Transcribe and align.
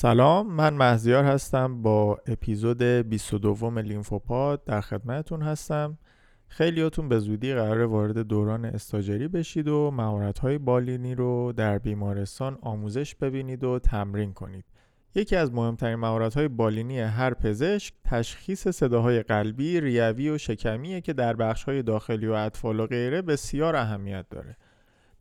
سلام 0.00 0.46
من 0.46 0.74
مهزیار 0.74 1.24
هستم 1.24 1.82
با 1.82 2.18
اپیزود 2.26 2.82
22 2.82 3.70
لیمفوپاد 3.70 4.64
در 4.64 4.80
خدمتتون 4.80 5.42
هستم. 5.42 5.98
خیلیاتون 6.48 7.08
به 7.08 7.18
زودی 7.18 7.54
قرار 7.54 7.82
وارد 7.82 8.18
دوران 8.18 8.64
استاجری 8.64 9.28
بشید 9.28 9.68
و 9.68 9.90
مهارت‌های 9.90 10.58
بالینی 10.58 11.14
رو 11.14 11.52
در 11.52 11.78
بیمارستان 11.78 12.58
آموزش 12.62 13.14
ببینید 13.14 13.64
و 13.64 13.78
تمرین 13.78 14.32
کنید. 14.32 14.64
یکی 15.14 15.36
از 15.36 15.52
مهمترین 15.52 15.96
مهارت‌های 15.96 16.48
بالینی 16.48 17.00
هر 17.00 17.34
پزشک 17.34 17.94
تشخیص 18.04 18.68
صداهای 18.68 19.22
قلبی، 19.22 19.80
ریوی 19.80 20.30
و 20.30 20.38
شکمیه 20.38 21.00
که 21.00 21.12
در 21.12 21.36
بخش‌های 21.36 21.82
داخلی 21.82 22.26
و 22.26 22.32
اطفال 22.32 22.80
و 22.80 22.86
غیره 22.86 23.22
بسیار 23.22 23.76
اهمیت 23.76 24.26
داره. 24.30 24.56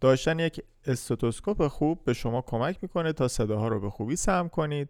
داشتن 0.02 0.40
یک 0.40 0.62
استوتوسکوپ 0.86 1.68
خوب 1.68 2.04
به 2.04 2.14
شما 2.14 2.42
کمک 2.42 2.78
می‌کنه 2.82 3.14
تا 3.14 3.28
صداها 3.28 3.68
رو 3.68 3.80
به 3.80 3.90
خوبی 3.90 4.16
سم 4.16 4.48
کنید 4.48 4.90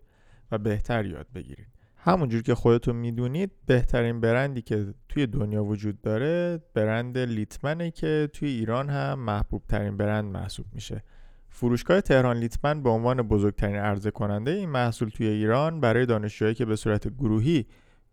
و 0.51 0.57
بهتر 0.57 1.05
یاد 1.05 1.27
بگیرید. 1.35 1.67
همونجور 1.97 2.41
که 2.41 2.55
خودتون 2.55 2.95
می‌دونید 2.95 3.51
بهترین 3.65 4.21
برندی 4.21 4.61
که 4.61 4.93
توی 5.09 5.27
دنیا 5.27 5.63
وجود 5.63 6.01
داره 6.01 6.61
برند 6.73 7.17
لیتمنه 7.17 7.91
که 7.91 8.29
توی 8.33 8.49
ایران 8.49 8.89
هم 8.89 9.19
محبوب 9.19 9.63
ترین 9.69 9.97
برند 9.97 10.25
محسوب 10.25 10.65
میشه. 10.73 11.03
فروشگاه 11.49 12.01
تهران 12.01 12.37
لیتمن 12.37 12.83
به 12.83 12.89
عنوان 12.89 13.21
بزرگترین 13.21 13.75
عرضه 13.75 14.11
کننده 14.11 14.51
این 14.51 14.69
محصول 14.69 15.09
توی 15.09 15.27
ایران 15.27 15.79
برای 15.79 16.05
دانشجوهایی 16.05 16.55
که 16.55 16.65
به 16.65 16.75
صورت 16.75 17.07
گروهی 17.07 17.65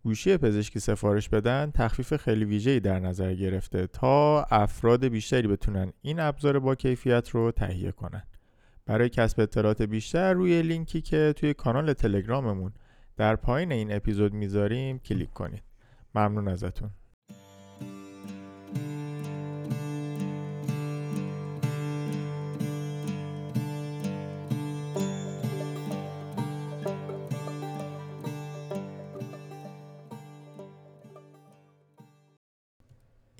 گوشی 0.05 0.37
پزشکی 0.37 0.79
سفارش 0.79 1.29
بدن 1.29 1.71
تخفیف 1.71 2.15
خیلی 2.15 2.45
ویژه‌ای 2.45 2.79
در 2.79 2.99
نظر 2.99 3.33
گرفته 3.33 3.87
تا 3.87 4.43
افراد 4.43 5.05
بیشتری 5.05 5.47
بتونن 5.47 5.93
این 6.01 6.19
ابزار 6.19 6.59
با 6.59 6.75
کیفیت 6.75 7.29
رو 7.29 7.51
تهیه 7.51 7.91
کنن. 7.91 8.23
برای 8.85 9.09
کسب 9.09 9.39
اطلاعات 9.39 9.81
بیشتر 9.81 10.33
روی 10.33 10.61
لینکی 10.61 11.01
که 11.01 11.33
توی 11.35 11.53
کانال 11.53 11.93
تلگراممون 11.93 12.73
در 13.17 13.35
پایین 13.35 13.71
این 13.71 13.95
اپیزود 13.95 14.33
می‌ذاریم 14.33 14.99
کلیک 14.99 15.33
کنید. 15.33 15.63
ممنون 16.15 16.47
ازتون. 16.47 16.89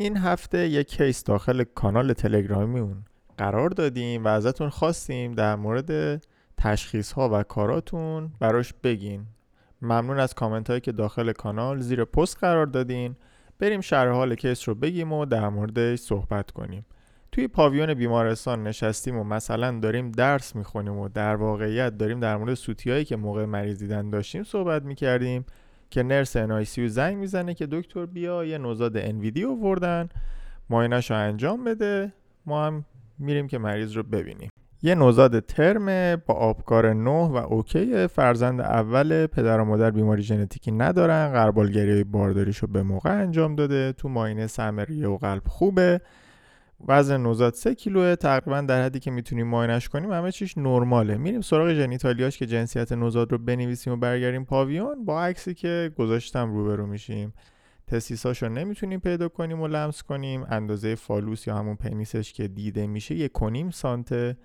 این 0.06 0.18
هفته 0.18 0.68
یک 0.68 0.88
کیس 0.88 1.24
داخل 1.24 1.64
کانال 1.64 2.14
تلگرامیمون 2.14 2.98
قرار 3.38 3.70
دادیم 3.70 4.26
و 4.26 4.28
ازتون 4.28 4.70
خواستیم 4.70 5.32
در 5.32 5.56
مورد 5.56 6.22
تشخیص 6.58 7.12
ها 7.12 7.30
و 7.34 7.44
کاراتون 7.44 8.32
براش 8.40 8.74
بگین. 8.84 9.26
ممنون 9.82 10.20
از 10.20 10.34
کامنت 10.34 10.70
هایی 10.70 10.82
که 10.82 10.92
داخل 10.92 11.32
کانال 11.32 11.80
زیر 11.80 12.06
پست 12.06 12.38
قرار 12.38 12.66
دادین. 12.66 13.16
بریم 13.60 13.82
شرح 13.82 14.12
حال 14.12 14.36
case 14.36 14.70
رو 14.70 14.76
بگیم 14.76 15.14
و 15.14 15.26
در 15.26 15.50
موردش 15.50 16.00
صحبت 16.00 16.52
کنیم. 16.52 16.86
توی 17.32 17.48
پاویون 17.48 17.94
بیمارستان 17.94 18.64
نشستیم 18.64 19.18
و 19.18 19.24
مثلا 19.24 19.80
داریم 19.80 20.12
درس 20.12 20.56
می‌خونیم 20.56 20.98
و 20.98 21.10
در 21.10 21.36
واقعیت 21.36 21.98
داریم 21.98 22.20
در 22.20 22.38
مورد 22.38 22.54
سوتیایی 22.54 23.06
که 23.06 23.16
موقع 23.16 23.46
مریض 23.46 23.80
دیدن 23.80 24.10
داشتیم 24.10 24.44
صحبت 24.44 24.84
می‌کردیم. 24.84 25.46
که 25.90 26.04
nurse 26.04 26.36
NICU 26.36 26.88
زنگ 26.88 27.18
می‌زنه 27.18 27.54
که 27.54 27.68
دکتر 27.72 28.06
بیا 28.06 28.46
یه 28.46 28.58
نوزاد 28.58 28.98
NVD 28.98 29.34
ی 29.34 29.46
آوردن 29.46 30.10
ماینش 30.70 31.12
رو 31.12 31.18
انجام 31.18 31.64
بده. 31.64 32.14
ما 32.46 32.66
هم 32.66 32.86
میریم 33.20 33.48
که 33.48 33.58
مریض 33.58 33.98
رو 33.98 34.04
ببینیم. 34.04 34.50
یه 34.82 34.96
نوزاد 34.96 35.40
ترمه 35.40 36.16
با 36.16 36.34
آبکار 36.34 36.94
نه 36.94 37.28
و 37.28 37.36
اوکی 37.36 38.08
فرزند 38.08 38.62
اول 38.62 39.28
پدر 39.28 39.60
و 39.60 39.66
مادر 39.66 39.92
بیماری 39.92 40.22
ژنتیکی 40.22 40.72
ندارن. 40.72 41.34
قربالگری 41.34 42.04
بارداریش 42.04 42.58
رو 42.58 42.68
به 42.68 42.84
موقع 42.84 43.22
انجام 43.22 43.56
داده. 43.56 43.92
تو 43.92 44.10
ماینه 44.10 44.48
سم 44.48 44.86
و 45.04 45.18
قلب 45.18 45.48
خوبه. 45.48 46.02
وزن 46.88 47.22
نوزاد 47.22 47.54
3 47.54 47.76
کیلوه 47.76 48.16
تقریبا 48.16 48.62
در 48.62 48.86
حدی 48.86 49.00
که 49.00 49.12
می‌تونیم 49.12 49.48
ماینش 49.48 49.90
کنیم 49.90 50.12
همه 50.12 50.32
چیش 50.32 50.58
نرماله. 50.58 51.18
میریم 51.18 51.42
سراغ 51.42 51.74
ژنیتالیاش 51.74 52.38
که 52.38 52.46
جنسیت 52.46 52.92
نوزاد 52.92 53.32
رو 53.32 53.38
بنویسیم 53.38 53.94
و 53.94 53.96
برگردیم 53.96 54.46
پاویون. 54.46 55.06
با 55.06 55.24
عکسی 55.24 55.54
که 55.54 55.92
گذاشتم 55.98 56.52
روبرو 56.52 56.88
میشیم. 56.88 57.34
testis 57.88 58.30
اش 58.30 58.44
رو 58.44 58.50
نمی‌تونیم 58.50 59.00
پیدا 59.00 59.28
کنیم 59.28 59.62
و 59.62 59.68
لمس 59.68 60.04
کنیم. 60.04 60.46
اندازه 60.50 60.96
phallus 60.96 61.48
یا 61.48 61.56
همون 61.58 61.76
penis 61.76 62.17
ش 62.17 62.34
که 62.34 62.48
دیده 62.48 62.88
میشه 62.88 63.16
یک 63.16 63.32
و 63.32 63.41
نیم 63.41 63.70
سانته 63.70 64.38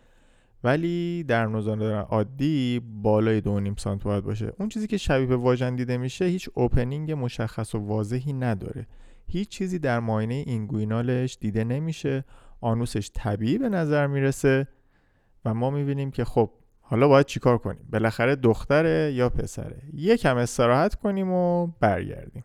ولی 0.65 1.25
در 1.29 1.47
نوزاد 1.47 1.83
عادی 1.83 2.81
بالای 3.03 3.41
دو 3.41 3.61
نیم 3.61 3.75
سانت 3.79 4.05
باید 4.05 4.25
باشه. 4.25 4.53
اون 4.59 4.69
چیزی 4.69 4.87
که 4.87 4.97
شبیه 4.97 5.27
به 5.27 5.37
واژن 5.37 5.77
دیده 5.77 5.97
میشه 5.97 6.25
هیچ 6.25 6.49
opening 6.55 7.13
مشخص 7.13 7.75
و 7.75 7.79
واضحی 7.79 8.33
نداره. 8.33 8.87
هیچ 9.31 9.49
چیزی 9.49 9.79
در 9.79 10.01
معاینه 10.01 10.35
inguinal 10.35 11.16
ش 11.16 11.37
دیده 11.41 11.65
نمیشه 11.65 12.25
anus 12.61 12.94
ش 12.94 13.11
طبیعی 13.15 13.59
به 13.59 13.69
نظر 13.69 14.07
می‌رسه 14.07 14.69
و 15.45 15.55
ما 15.55 15.71
می‌بینیم 15.71 16.11
که 16.11 16.25
خب 16.25 16.51
حالا 16.81 17.09
باید 17.09 17.27
چیکار 17.27 17.59
کنیم؟ 17.59 17.89
بالاخره 17.93 18.37
دختره 18.37 19.13
یا 19.13 19.29
پسره؟ 19.29 19.83
یکم 19.93 20.37
استراحت 20.37 20.95
کنیم 20.95 21.31
و 21.33 21.67
برگردیم. 21.67 22.45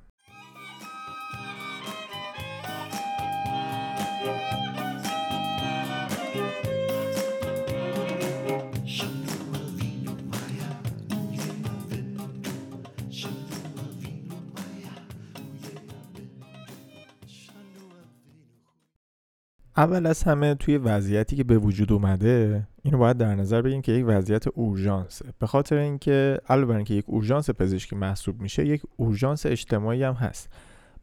اول 19.78 20.06
از 20.06 20.24
همه 20.24 20.56
توی 20.56 20.78
وضعیتی 20.78 21.36
که 21.36 21.44
به 21.44 21.58
وجود 21.58 21.92
اومده 21.92 22.68
اینو 22.84 22.98
باید 22.98 23.18
در 23.18 23.36
نظر 23.36 23.62
بگیریم 23.62 23.82
که 23.82 23.92
یک 23.92 24.06
وضعیت 24.08 24.48
اورژانسه. 24.48 25.26
به 25.40 25.48
خاطر 25.48 25.76
اینکه 25.76 26.40
علاوه 26.50 26.76
اینکه 26.76 26.94
یک 26.94 27.06
اورژانس 27.08 27.50
پزشکی 27.50 27.96
محسوب 27.96 28.42
میشه 28.42 28.66
یک 28.66 28.82
اورژانس 28.98 29.46
اجتماعی 29.46 30.04
هم 30.04 30.14
هست. 30.14 30.50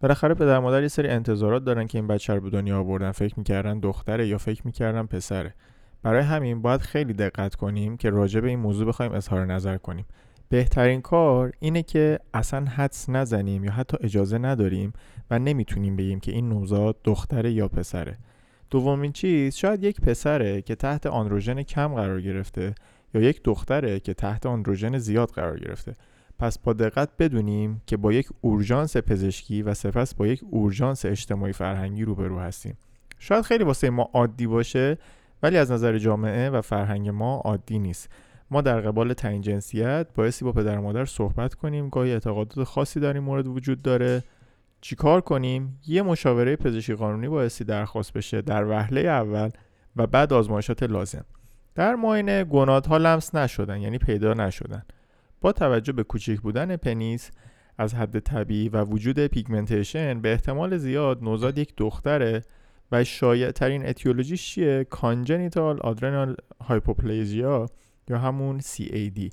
بالاخره 0.00 0.34
پدر 0.34 0.59
مادر 0.59 0.82
یه 0.82 0.88
سری 0.88 1.09
انتظارات 1.09 1.65
دارن 1.65 1.87
که 1.87 1.99
این 1.99 2.06
بچه 2.06 2.34
رو 2.34 2.41
به 2.41 2.50
دنیا 2.50 2.78
آوردن. 2.78 3.12
فکر 3.12 3.34
می‌کردن 3.37 3.81
دختره 3.81 4.27
یا 4.27 4.38
فکر 4.38 4.62
می‌کردن 4.65 5.06
پسره. 5.06 5.55
برای 6.03 6.22
همین 6.22 6.62
باید 6.62 6.81
خیلی 6.81 7.12
دقت 7.12 7.55
کنیم 7.55 7.97
که 7.97 8.11
راجع 8.11 8.41
به 8.41 8.49
این 8.49 8.59
موضوع 8.59 8.87
بخوایم 8.87 9.12
اظهار 9.12 9.47
نظر 9.47 9.77
کنیم. 9.77 10.05
بهترین 10.49 11.00
کار 11.00 11.53
اینه 11.61 11.82
که 11.82 12.19
اصلا 12.34 12.65
حدس 12.65 13.11
نزنیم 13.11 13.65
یا 13.65 13.72
حتی 13.72 13.97
اجازه 14.00 14.38
نداریم 14.38 14.93
و 15.31 15.38
نمی‌تونیم 15.38 15.97
بگیم 15.97 16.21
که 16.21 16.32
این 16.32 16.49
نوزاد 16.49 16.97
دختره 17.05 17.53
یا 17.53 17.69
پسره. 17.69 18.19
دومین 18.72 19.12
چیز 19.12 19.55
شاید 19.55 19.84
یک 19.84 20.00
پسره 20.00 20.62
که 20.62 20.75
تحت 20.75 21.06
آندروژن 21.06 21.62
کم 21.62 21.94
قرار 21.94 22.21
گرفته 22.21 22.75
یا 23.15 23.21
یک 23.21 23.41
دختره 23.44 24.00
که 24.00 24.15
تحت 24.15 24.47
آندروژن 24.47 24.99
زیاد 24.99 25.31
قرار 25.31 25.60
گرفته. 25.60 25.94
پس 26.38 26.59
با 26.59 26.72
دقت 26.72 27.09
بدونیم 27.19 27.82
که 27.87 27.97
با 27.97 28.12
یک 28.12 28.28
اورژانس 28.41 28.97
پزشکی 28.97 29.62
و 29.62 29.75
سپس 29.75 30.15
با 30.15 30.27
یک 30.27 30.41
اورژانس 30.50 31.05
اجتماعی 31.05 31.53
فرهنگی 31.53 32.05
روبرو 32.05 32.38
هستیم. 32.38 32.77
شاید 33.19 33.44
خیلی 33.44 33.65
واسه 33.65 33.91
ما 33.91 34.11
عادی 34.12 34.47
باشه 34.47 34.99
ولی 35.43 35.56
از 35.56 35.72
نظر 35.72 35.99
جامعه 35.99 36.50
و 36.50 36.61
فرهنگ 36.61 37.09
ما 37.09 37.37
عادی 37.37 37.78
نیست. 37.78 38.09
ما 38.50 38.61
در 38.61 38.81
قبال 38.81 39.12
تعیین 39.12 39.43
جنسیت 39.43 40.06
بایستی 40.15 40.44
با 40.44 40.53
پدر 40.53 40.78
و 40.78 40.82
مادر 40.82 41.05
صحبت 41.05 41.55
کنیم 41.55 41.88
گاهی 41.88 42.12
اعتقادات 42.12 42.65
خاصی 42.65 43.00
در 43.00 43.12
این 43.12 43.22
مورد 43.22 43.47
وجود 43.47 43.82
داره. 43.82 44.22
چیکار 44.82 45.20
کنیم؟ 45.20 45.81
یه 45.87 46.03
مشاوره 46.03 46.56
پزشکی 46.56 46.94
قانونی 46.94 47.28
بایستی 47.28 47.65
درخواست 47.65 48.12
بشه 48.12 48.43
در 48.43 48.65
وهله 48.65 49.00
اول 49.00 49.50
و 49.97 50.06
بعد 50.06 50.32
آزمایشات 50.32 50.82
لازم. 50.82 51.25
در 51.75 51.94
معاینه 51.94 52.47
ها 52.88 52.97
لمس 52.97 53.34
نشدن 53.34 53.81
یعنی 53.81 53.98
پیدا 53.98 54.34
نشدن. 54.34 54.82
با 55.41 55.53
توجه 55.53 55.93
به 55.93 56.03
کوچک 56.03 56.40
بودن 56.40 56.76
penis 56.76 57.31
از 57.79 57.94
حد 57.94 58.19
طبیعی 58.19 58.69
و 58.69 58.84
وجود 58.84 59.26
pigmentation 59.26 60.20
به 60.20 60.32
احتمال 60.32 60.76
زیاد 60.76 61.25
نوزاد 61.25 61.58
یک 61.58 61.73
دختره 61.76 62.43
و 62.93 63.05
شایع 63.05 63.50
ترین 63.50 63.87
etiology 63.87 64.41
ش 64.41 64.55
چیه؟ 64.55 64.85
congenital 64.85 65.81
adrenal 65.81 66.37
hyperplasia 66.61 67.67
یا 68.08 68.19
همون 68.19 68.61
CAH 68.61 69.31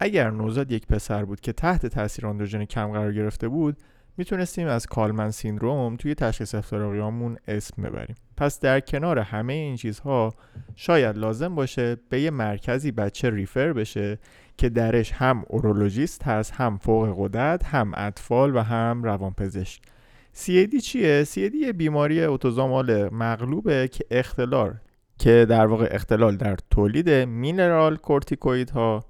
اگر 0.00 0.30
نوزاد 0.30 0.72
یک 0.72 0.86
پسر 0.86 1.24
بود 1.24 1.40
که 1.40 1.52
تحت 1.52 1.86
تاثیر 1.86 2.26
آندروژن 2.26 2.64
کم 2.64 2.92
قرار 2.92 3.12
گرفته 3.12 3.48
بود 3.48 3.76
می‌تونستیم 4.20 4.66
از 4.66 4.86
کالمن 4.86 5.30
سیندروم 5.30 5.96
توی 5.96 6.14
تشخیص 6.14 6.54
افتراقیامون 6.54 7.36
اسم 7.48 7.82
ببریم. 7.82 8.16
پس 8.36 8.60
در 8.60 8.80
کنار 8.80 9.18
همه 9.18 9.52
این 9.52 9.76
چیزها 9.76 10.34
شاید 10.76 11.18
لازم 11.18 11.54
باشه 11.54 11.96
به 12.08 12.20
یه 12.20 12.30
مرکزی 12.30 12.92
بچه 12.92 13.30
ریفر 13.30 13.72
بشه 13.72 14.18
که 14.56 14.68
درش 14.68 15.12
هم 15.12 15.44
اورولوژیست 15.48 16.22
هست 16.22 16.52
هم 16.52 16.78
فوق 16.78 17.14
قدرت 17.18 17.64
هم 17.64 17.92
اطفال 17.94 18.56
و 18.56 18.60
هم 18.60 19.02
روانپزشک. 19.02 19.82
CAD 20.34 20.76
چیه؟ 20.82 21.24
CAD 21.24 21.54
یه 21.54 21.72
بیماری 21.72 22.24
اوتوزامال 22.24 23.14
مغلوبه 23.14 23.88
که 23.88 24.04
اختلال 24.10 24.74
که 25.18 25.46
در 25.48 25.66
واقع 25.66 25.88
اختلال 25.90 26.36
در 26.36 26.56
تولید 26.70 27.10
مینرال 27.10 27.96
کورتیکوید 27.96 28.70
ها 28.70 29.04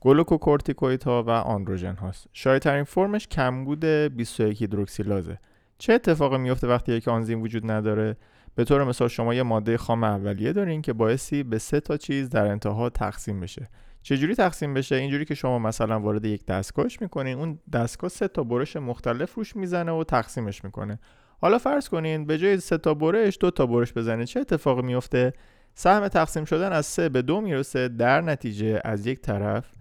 گلوکوکورتیکوید 0.00 1.02
ها 1.02 1.22
و 1.22 1.30
آندروژن 1.30 1.94
هاست. 1.94 2.26
شایع 2.32 2.58
ترین 2.58 2.84
فرمش 2.84 3.28
کمبود 3.28 3.84
21 3.84 4.60
هیدروکسیلازه. 4.60 5.38
چه 5.78 5.92
اتفاقی 5.92 6.38
میفته 6.38 6.66
وقتی 6.66 6.92
یک 6.92 7.08
آنزیم 7.08 7.42
وجود 7.42 7.70
نداره؟ 7.70 8.16
به 8.54 8.64
طور 8.64 8.84
مثال 8.84 9.08
شما 9.08 9.34
یه 9.34 9.42
ماده 9.42 9.76
خام 9.76 10.04
اولیه 10.04 10.52
دارین 10.52 10.82
که 10.82 10.92
بایستی 10.92 11.42
به 11.42 11.58
سه 11.58 11.80
تا 11.80 11.96
چیز 11.96 12.30
در 12.30 12.46
انتها 12.46 12.90
تقسیم 12.90 13.40
بشه. 13.40 13.68
چجوری 14.02 14.34
تقسیم 14.34 14.74
بشه؟ 14.74 14.96
اینجوری 14.96 15.24
که 15.24 15.34
شما 15.34 15.58
مثلا 15.58 16.00
وارد 16.00 16.24
یک 16.24 16.46
دستگاهش 16.46 17.00
می‌کنین 17.00 17.38
اون 17.38 17.58
دستگاه 17.72 18.10
سه 18.10 18.28
تا 18.28 18.44
برش 18.44 18.76
مختلف 18.76 19.34
روش 19.34 19.56
می‌زنه 19.56 19.92
و 19.92 20.04
تقسیمش 20.04 20.64
می‌کنه. 20.64 20.98
حالا 21.40 21.58
فرض 21.58 21.88
کنین 21.88 22.26
به 22.26 22.38
جای 22.38 22.60
سه 22.60 22.78
تا 22.78 22.94
برش 22.94 23.38
دو 23.40 23.50
تا 23.50 23.66
برش 23.66 23.92
بزنه 23.92 24.26
چه 24.26 24.40
اتفاقی 24.40 24.82
میفته 24.82 25.32
سهم 25.74 26.08
تقسیم 26.08 26.44
شدن 26.44 26.72
از 26.72 26.86
سه 26.86 27.08
به 27.08 27.22
دو 27.22 27.40
می‌رسه 27.40 27.88
در 27.88 28.20
نتیجه 28.20 28.80
از 28.84 29.06
یک 29.06 29.20
طرف 29.20 29.77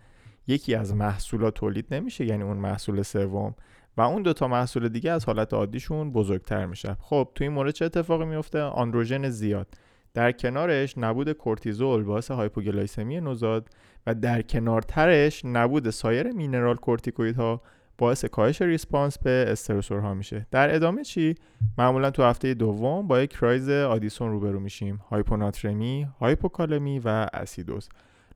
یکی 0.47 0.75
از 0.75 0.95
محصولات 0.95 1.53
تولید 1.53 1.85
نمیشه 1.91 2.25
یعنی 2.25 2.43
اون 2.43 2.57
محصول 2.57 3.01
سوم. 3.01 3.55
و 3.97 4.01
اون 4.01 4.21
دو 4.21 4.33
تا 4.33 4.47
محصول 4.47 4.89
دیگه 4.89 5.11
از 5.11 5.25
حالت 5.25 5.53
عادیشون 5.53 6.11
بزرگتر 6.11 6.65
میشه. 6.65 6.97
خب 7.01 7.29
تو 7.35 7.43
این 7.43 7.53
مورد 7.53 7.71
چه 7.71 7.85
اتفاقی 7.85 8.25
میفته؟ 8.25 8.61
آندروژن 8.61 9.29
زیاد. 9.29 9.67
در 10.13 10.31
کنارش 10.31 10.97
نبود 10.97 11.31
کورتیزول 11.31 12.03
باعث 12.03 12.31
هایپوگلایسمی 12.31 13.21
نوزاد 13.21 13.69
و 14.07 14.15
در 14.15 14.41
کنارترش 14.41 15.45
نبود 15.45 15.89
سایر 15.89 16.31
مینرال 16.31 16.75
کورتیکویدها 16.75 17.61
باعث 17.97 18.25
کاهش 18.25 18.61
response 18.61 19.19
به 19.19 19.45
stressor 19.47 20.06
ها 20.06 20.13
میشه. 20.13 20.47
در 20.51 20.75
ادامه 20.75 21.03
چی؟ 21.03 21.35
معمولا 21.77 22.11
تو 22.11 22.23
هفته 22.23 22.53
دوم 22.53 23.07
با 23.07 23.21
یک 23.21 23.29
crisis 23.29 23.69
آدیسون 23.69 24.31
روبرو 24.31 24.59
میشیم. 24.59 24.99
هایپوناترمی 25.09 26.07
هایپوکالمی 26.19 26.99
و 26.99 27.27
اسیدوز. 27.33 27.89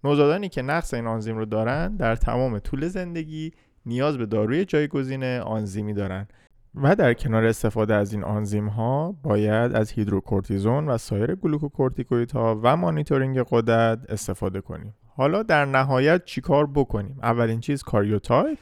نوزادانی 0.03 0.49
که 0.49 0.61
نقص 0.61 0.93
این 0.93 1.07
آنزیم 1.07 1.37
رو 1.37 1.45
دارن 1.45 1.95
در 1.95 2.15
تمام 2.15 2.59
طول 2.59 2.87
زندگی 2.87 3.51
نیاز 3.85 4.17
به 4.17 4.25
داروی 4.25 4.65
جایگزین 4.65 5.23
آنزیمی 5.23 5.93
دارن 5.93 6.27
و 6.75 6.95
در 6.95 7.13
کنار 7.13 7.45
استفاده 7.45 7.93
از 7.93 8.13
این 8.13 8.23
آنزیم 8.23 8.67
ها 8.67 9.15
باید 9.23 9.75
از 9.75 9.91
هیدروکورتیزون 9.91 10.89
و 10.89 10.97
سایر 10.97 11.37
ها 12.33 12.59
و 12.63 12.77
مانیتورینگ 12.77 13.39
قدرت 13.49 13.99
استفاده 14.09 14.61
کنیم. 14.61 14.93
حالا 15.15 15.43
در 15.43 15.65
نهایت 15.65 16.25
چیکار 16.25 16.67
بکنیم؟ 16.67 17.19
اولین 17.23 17.59
چیز 17.59 17.83
karyotype 17.83 18.57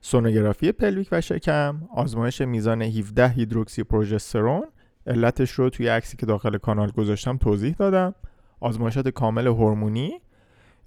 سونوگرافی 0.00 0.72
pelvic 0.72 1.08
و 1.12 1.20
شکم 1.20 1.82
آزمایش 1.94 2.40
میزان 2.40 2.82
17 2.82 3.28
هیدروکسی 3.28 3.84
پروژسترون. 3.84 4.64
علتش 5.06 5.50
رو 5.50 5.70
توی 5.70 5.88
عکسی 5.88 6.16
که 6.16 6.26
داخل 6.26 6.58
کانال 6.58 6.90
گذاشتم 6.90 7.36
توضیح 7.36 7.74
دادم. 7.78 8.14
آزمایشات 8.60 9.08
کامل 9.08 9.46
هورمونی 9.46 10.20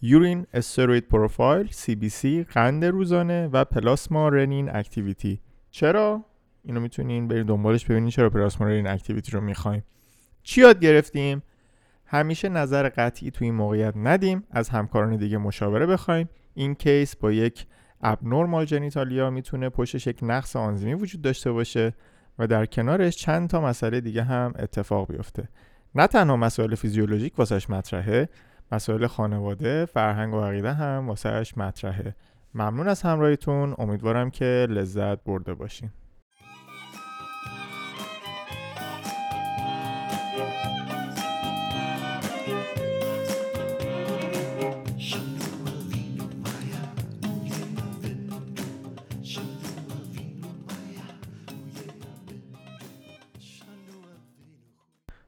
urine 0.06 0.46
steroid 0.54 1.08
profile 1.08 1.68
CBC 1.68 2.26
قند 2.54 2.86
روزانه 2.86 3.48
و 3.48 3.66
plasma 3.66 4.30
renin 4.30 4.76
activity. 4.76 5.42
چرا؟ 5.72 6.26
اینو 6.64 6.80
می‌تونین 6.80 7.28
برید 7.28 7.48
دنبالش 7.48 7.86
ببینین 7.86 8.10
چرا 8.10 8.30
plasma 8.30 8.68
renin 8.68 8.88
activity 8.88 9.32
رو 9.32 9.42
می‌خوایم. 9.42 9.84
چی 10.44 10.62
یاد 10.62 10.80
گرفتیم؟ 10.80 11.44
همیشه 12.06 12.50
نظر 12.50 12.90
قطعی 12.90 13.32
توی 13.32 13.48
این 13.48 13.56
موقعیت 13.56 13.94
ندیم 13.96 14.44
از 14.52 14.70
همکاران 14.70 15.16
دیگه 15.16 15.38
مشاوره 15.38 15.86
بخوایم. 15.86 16.30
این 16.54 16.76
case 16.76 17.16
با 17.16 17.32
یک 17.32 17.66
ابنورمال 18.02 18.66
جنیتالیا 18.66 19.30
می‌تونه 19.30 19.70
پشتش 19.70 20.08
یک 20.08 20.20
نقص 20.22 20.56
آنزیمی 20.56 20.94
وجود 20.94 21.22
داشته 21.22 21.52
باشه 21.52 21.94
و 22.40 22.48
در 22.48 22.66
کنارش 22.66 23.16
چند 23.16 23.50
تا 23.50 23.62
مسئله 23.62 24.02
دیگه 24.02 24.24
هم 24.24 24.54
اتفاق 24.60 25.12
بیفته. 25.12 25.50
نه 25.96 26.08
تنها 26.08 26.38
مسائل 26.38 26.76
فیزیولوژیک 26.76 27.40
واسش 27.40 27.70
مطرحه 27.70 28.30
مسائل 28.72 29.08
خانواده 29.08 29.86
فرهنگ 29.86 30.34
و 30.34 30.42
عقیده 30.42 30.74
هم 30.74 31.08
واسهش 31.08 31.58
مطرحه. 31.58 32.16
ممنون 32.54 32.88
از 32.88 33.02
همراهیتون. 33.02 33.76
امیدوارم 33.78 34.30
که 34.30 34.68
لذت 34.70 35.24
برده 35.24 35.54
باشین. 35.54 35.90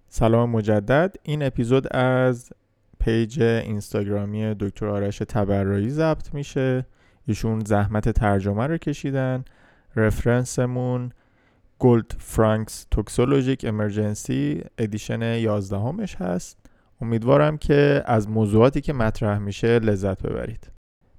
سلام 0.08 0.50
مجدد. 0.50 1.16
این 1.24 1.44
اپیزود 1.44 1.96
از 1.96 2.54
page 3.06 3.42
اینستاگرامی 3.42 4.56
دکتر 4.60 4.88
آرش 4.88 5.18
تبرایی 5.18 5.90
ضبط 5.90 6.34
میشه. 6.34 6.86
ایشون 7.28 7.60
زحمت 7.60 8.10
ترجمه 8.10 8.68
رو 8.68 8.78
کشیدن. 8.78 9.46
reference 9.96 11.12
مون 11.80 12.16
Goldfrank's 12.18 12.88
Toxicologic 12.92 13.66
Emergencies 13.68 14.64
edition 14.78 15.22
11 15.22 15.78
همش 15.78 16.16
هست. 16.16 16.58
امیدوارم 17.02 17.58
که 17.58 18.04
از 18.06 18.30
موضوعاتی 18.30 18.82
که 18.82 18.94
مطرح 18.94 19.38
میشه 19.38 19.80
لذت 19.80 20.22
ببرید. 20.22 20.72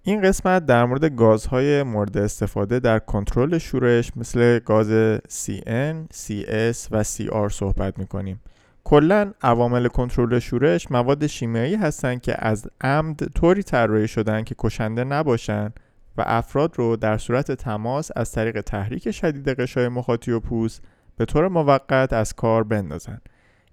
این 0.03 0.23
قسمت 0.23 0.67
در 0.67 0.85
مورد 0.85 1.05
گازهای 1.17 1.83
مورد 1.83 2.19
استفاده 2.19 2.81
در 2.81 2.99
کنترل 2.99 3.59
شورش 3.59 4.17
مثل 4.17 4.59
گاز 4.59 5.19
CN, 5.19 6.15
CS 6.15 6.89
و 6.91 7.05
CR 7.05 7.49
صحبت 7.49 7.99
می‌کنیم. 7.99 8.41
کلا 8.89 9.33
عوامل 9.43 9.89
کنترل 9.89 10.39
شورش 10.39 10.91
مواد 10.91 11.27
شیمیایی 11.27 11.75
هستند 11.75 12.21
که 12.21 12.47
از 12.47 12.69
عمد 12.81 13.25
طوری 13.35 13.63
طراحی 13.63 14.09
شدن 14.09 14.45
که 14.45 14.55
کشنده 14.59 15.05
نباشن 15.05 15.73
و 16.17 16.25
افراد 16.27 16.79
رو 16.79 16.97
در 16.97 17.19
صورت 17.19 17.53
تماس 17.53 18.11
از 18.17 18.33
طریق 18.33 18.61
تحریک 18.61 19.11
شدید 19.11 19.49
قشای 19.49 19.89
مخاطی 19.89 20.33
و 20.33 20.41
پوست 20.41 20.83
به 21.17 21.25
طور 21.25 21.49
موقت 21.49 22.13
از 22.13 22.35
کار 22.35 22.65
بندازن 22.65 23.21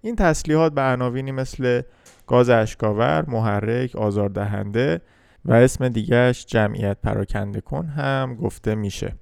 این 0.02 0.16
تسلیحات 0.16 0.74
به 0.74 0.82
عناوینی 0.82 1.32
مثل 1.32 1.82
گاز 2.28 2.50
اشکاور، 2.50 3.26
محرک، 3.28 3.96
آزاردهنده 3.96 5.02
و 5.46 5.54
اسم 5.54 5.90
دیگرش 5.90 6.46
جمعیت 6.46 6.98
پراکنده 7.04 7.62
کن 7.62 7.86
هم 7.86 8.36
گفته 8.36 8.76
میشه. 8.76 9.16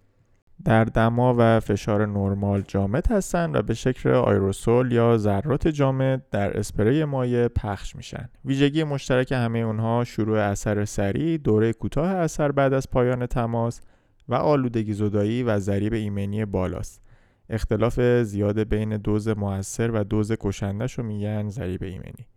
در 0.66 0.84
دما 0.84 1.36
و 1.38 1.60
فشار 1.60 2.06
نرمال 2.06 2.62
جامد 2.68 3.12
هستند 3.12 3.56
و 3.56 3.62
به 3.62 3.74
شکل 3.74 4.10
آیروسول 4.10 4.92
یا 4.92 5.18
ذرات 5.18 5.68
جامد 5.68 6.25
در 6.31 6.58
اسپری 6.58 7.06
مایع 7.06 7.48
پخش 7.48 7.96
میشن. 7.96 8.30
ویژگی 8.46 8.84
مشترک 8.84 9.31
همه 9.31 9.60
اونها 9.60 10.04
شروع 10.04 10.40
اثر 10.40 10.86
سریع، 10.86 11.38
دوره 11.38 11.74
کوتاه 11.74 12.10
اثر 12.10 12.52
بعد 12.52 12.74
از 12.74 12.90
پایان 12.90 13.25
تماس 13.25 13.81
و 14.30 14.36
آلودگی 14.36 14.94
زدایی 14.94 15.44
و 15.44 15.59
ضریب 15.59 15.94
ایمنی 15.94 16.45
بالاست. 16.45 17.02
اختلاف 17.50 18.00
زیاد 18.02 18.59
بین 18.59 18.97
دوز 18.97 19.28
موثر 19.28 19.92
و 19.92 20.04
دوز 20.04 20.31
کشندش 20.40 20.94
رو 20.94 21.04
میگن 21.04 21.50
ضریب 21.50 21.83
ایمنی. 21.83 22.28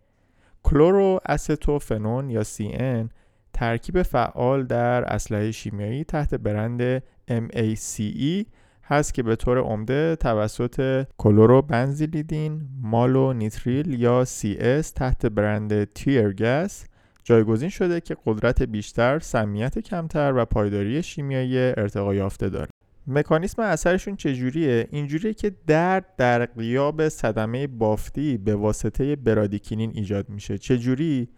کلورو 0.63 1.19
استوفنون 1.25 2.29
یا 2.29 2.43
CN 2.43 3.09
ترکیب 3.53 4.01
فعال 4.01 4.63
در 4.63 5.03
اسلحه 5.03 5.51
شیمیایی 5.51 6.03
تحت 6.03 6.35
برند 6.35 7.03
MACE 7.29 8.45
هست 8.83 9.13
که 9.13 9.23
به 9.23 9.35
طور 9.35 9.57
عمده 9.59 10.15
توسط 10.15 11.05
کلورو 11.17 11.61
بنزیلیدین 11.61 12.61
مالو 12.81 13.33
نیتریل 13.33 13.99
یا 13.99 14.25
CS 14.25 14.87
تحت 14.95 15.25
برند 15.25 15.83
تیرگس 15.83 16.85
جایگزین 17.23 17.69
شده 17.69 18.01
که 18.01 18.17
قدرت 18.25 18.63
بیشتر، 18.63 19.19
سمیت 19.19 19.79
کمتر 19.79 20.33
و 20.35 20.45
پایداری 20.45 21.03
شیمیایی 21.03 21.57
ارتقا 21.57 22.15
یافته 22.15 22.49
داره. 22.49 22.69
مکانیسم 23.07 23.61
اثرشون 23.61 24.15
چجوریه؟ 24.15 24.87
اینجوریه 24.91 25.33
که 25.33 25.51
درد 25.67 26.05
در 26.17 26.45
غیاب 26.45 27.09
صدمه 27.09 27.67
بافتی 27.67 28.37
به 28.37 28.55
واسطه 28.55 29.15
برادیکینین 29.15 29.91
ایجاد 29.95 30.29
میشه. 30.29 30.57
چجوری؟ 30.57 31.29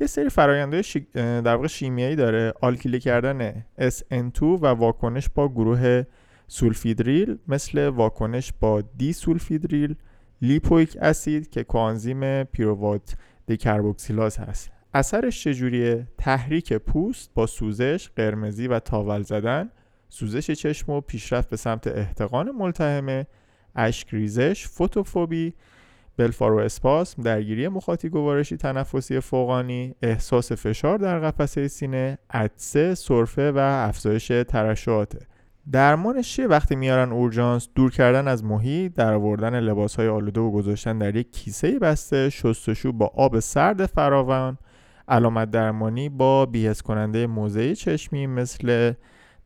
یه 0.00 0.06
سری 0.06 0.28
فرآیندهای 0.28 0.82
در 1.14 1.54
واقع 1.54 1.66
شیمیایی 1.66 2.16
داره. 2.16 2.52
آلکیلی 2.60 3.00
کردن 3.00 3.64
SN2 3.80 4.42
و 4.42 4.66
واکنش 4.66 5.28
با 5.34 5.48
گروه 5.48 6.02
سولفیدریل 6.48 7.38
مثل 7.48 7.88
واکنش 7.88 8.52
با 8.60 8.80
دی 8.80 9.12
سولفیدریل 9.12 9.96
لیپویک 10.42 10.96
اسید 11.00 11.50
که 11.50 11.64
کوانزیم 11.64 12.44
پیرووات 12.44 13.16
دیکربوکسیلاز 13.46 14.38
هست. 14.38 14.70
اثرش 14.94 15.44
چجوریه؟ 15.44 16.06
تحریک 16.18 16.72
پوست 16.72 17.30
با 17.34 17.46
سوزش 17.46 18.08
قرمزی 18.16 18.66
و 18.68 18.78
تاول 18.78 19.22
زدن. 19.22 19.70
سوزش 20.08 20.50
چشم 20.50 20.92
و 20.92 21.00
پیشرفت 21.00 21.48
به 21.48 21.56
سمت 21.56 21.86
احتقان 21.86 22.50
ملتهمه. 22.50 23.26
اشک 23.76 24.08
ریزش 24.14 24.66
فوتوفوبی 24.66 25.54
بلفارو 26.16 26.58
اسپاسم 26.58 27.22
درگیری 27.22 27.68
مخاطی 27.68 28.08
گوارشی 28.08 28.56
تنفسی 28.56 29.20
فوقانی 29.20 29.94
احساس 30.02 30.52
فشار 30.52 30.98
در 30.98 31.20
قفسه 31.20 31.68
سینه 31.68 32.18
عدسه 32.30 32.94
سرفه 32.94 33.52
و 33.52 33.58
افزایش 33.58 34.32
ترشحاته 34.48 35.18
درمانش 35.72 36.36
چیه 36.36 36.46
وقتی 36.46 36.76
میارن 36.76 37.12
اورژانس؟ 37.12 37.68
دور 37.74 37.90
کردن 37.90 38.28
از 38.28 38.44
محیط 38.44 38.94
در 38.94 39.12
آوردن 39.12 39.60
لباسهای 39.60 40.08
آلوده 40.08 40.40
و 40.40 40.50
گذاشتن 40.50 40.98
در 40.98 41.16
یک 41.16 41.32
کیسه 41.32 41.78
بسته 41.78 42.30
شستشو 42.30 42.92
با 42.92 43.06
آب 43.06 43.38
سرد 43.38 43.86
فراوان. 43.86 44.58
علامت 45.08 45.50
درمانی 45.50 46.08
با 46.08 46.46
بیهس 46.46 46.82
کننده 46.82 47.26
موضعی 47.26 47.74
چشمی 47.74 48.26
مثل 48.26 48.92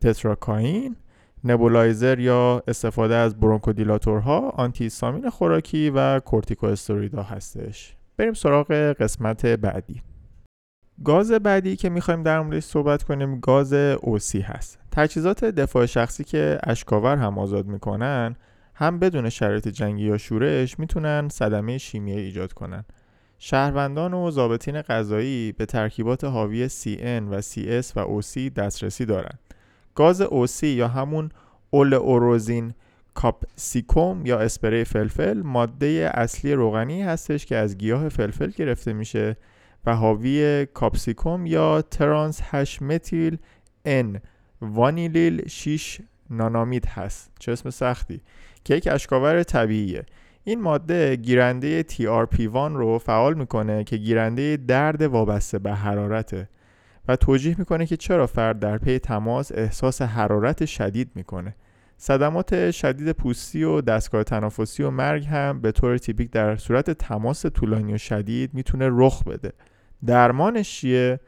تتراکاین. 0.01 0.97
نبولایزر 1.45 2.19
یا 2.19 2.63
استفاده 2.69 3.15
از 3.15 3.41
برونکودیلاتورها 3.41 4.51
آنتیستامین 4.51 5.31
خوراکی 5.31 5.91
و 5.91 6.21
کورتیکواسترویدها 6.21 7.23
هستش. 7.23 7.97
بریم 8.17 8.33
سراغ 8.33 8.73
قسمت 8.73 9.47
بعدی. 9.47 10.03
گاز 11.05 11.33
بعدی 11.33 11.77
که 11.77 11.89
می‌خوایم 11.89 12.23
در 12.23 12.41
موردش 12.41 12.65
صحبت 12.65 13.03
کنیم 13.03 13.41
گاز 13.41 13.73
اوسی 13.73 14.41
هست. 14.41 14.79
تجهیزات 14.93 15.45
دفاع 15.45 15.87
شخصی 15.87 16.25
که 16.25 16.59
اشکاور 16.63 17.17
هم 17.17 17.39
آزاد 17.39 17.67
می‌کنن 17.67 18.37
هم 18.75 18.99
بدون 18.99 19.29
شرایط 19.29 19.69
جنگی 19.69 20.05
یا 20.05 20.19
شورش 20.19 20.79
می‌تونن 20.79 21.29
صدمه 21.29 21.79
شیمیایی 21.79 22.25
ایجاد 22.25 22.53
کنن. 22.53 22.85
شهروندان 23.39 24.15
و 24.15 24.31
ضابطین 24.31 24.83
قضایی 24.83 25.53
به 25.53 25.67
ترکیبات 25.67 26.25
حاوی 26.25 26.69
CN 26.69 27.23
و 27.31 27.41
CS 27.41 27.87
و 27.97 28.21
OC 28.21 28.39
دسترسی 28.39 29.05
دارند. 29.05 29.39
گاز 30.01 30.23
OC 30.23 30.63
یا 30.63 30.89
همون 30.89 31.31
oleoresin 31.71 32.75
capsicum 33.15 34.27
یا 34.27 34.39
اسپری 34.39 34.85
فلفل 34.85 35.43
ماده 35.43 36.11
اصلی 36.15 36.53
روغنی 36.53 37.03
هستش 37.03 37.47
که 37.47 37.57
از 37.57 37.79
گیاه 37.79 38.09
فلفل 38.09 38.51
گرفته 38.51 38.93
میشه 38.93 39.37
و 39.87 39.97
حاوی 39.97 40.67
کاپسیکوم 40.75 41.47
یا 41.47 41.83
ترانس 41.83 42.41
8 42.45 42.83
متیل 42.83 43.39
N 43.85 44.21
وانیلیل 44.61 45.49
6 45.49 46.01
نونامید 46.31 46.87
هست. 46.87 47.31
چه 47.39 47.53
اسم 47.53 47.71
سختی. 47.71 48.21
که 48.65 48.75
یک 48.75 48.89
اشکاور 48.93 49.43
طبیعیه. 49.43 50.07
این 50.45 50.61
ماده 50.61 51.17
گیرنده 51.17 51.83
TRP1 51.83 52.55
رو 52.55 52.99
فعال 52.99 53.35
می‌کنه 53.35 53.85
که 53.85 53.97
گیرنده 53.97 54.57
درد 54.57 55.03
وابسته 55.03 55.59
به 55.59 55.73
حرارته. 55.75 56.49
و 57.11 57.17
توجیه 57.17 57.55
می‌کنه 57.59 57.87
که 57.87 57.97
چرا 57.97 58.27
فرد 58.27 58.59
در 58.59 58.79
پی 58.79 58.99
تماس 58.99 59.53
احساس 59.55 60.03
حرارت 60.03 60.65
شدید 60.65 61.11
می‌کنه. 61.15 61.55
صدمات 61.97 62.71
شدید 62.71 63.13
پوستی 63.13 63.63
و 63.63 63.81
دستگاه 63.81 64.25
تنفسی 64.25 64.83
و 64.83 64.91
مرگ 64.91 65.25
هم 65.25 65.61
به 65.61 65.73
طور 65.73 65.99
تیپیک 65.99 66.31
در 66.31 66.57
صورت 66.57 66.91
تماس 66.91 67.47
طولانی 67.47 67.95
و 67.95 67.99
شدید 67.99 68.55
می‌تونه 68.55 68.89
رخ 68.93 69.25
بده. 69.25 69.53
درمانش 70.07 70.81
چیه؟ 70.81 71.21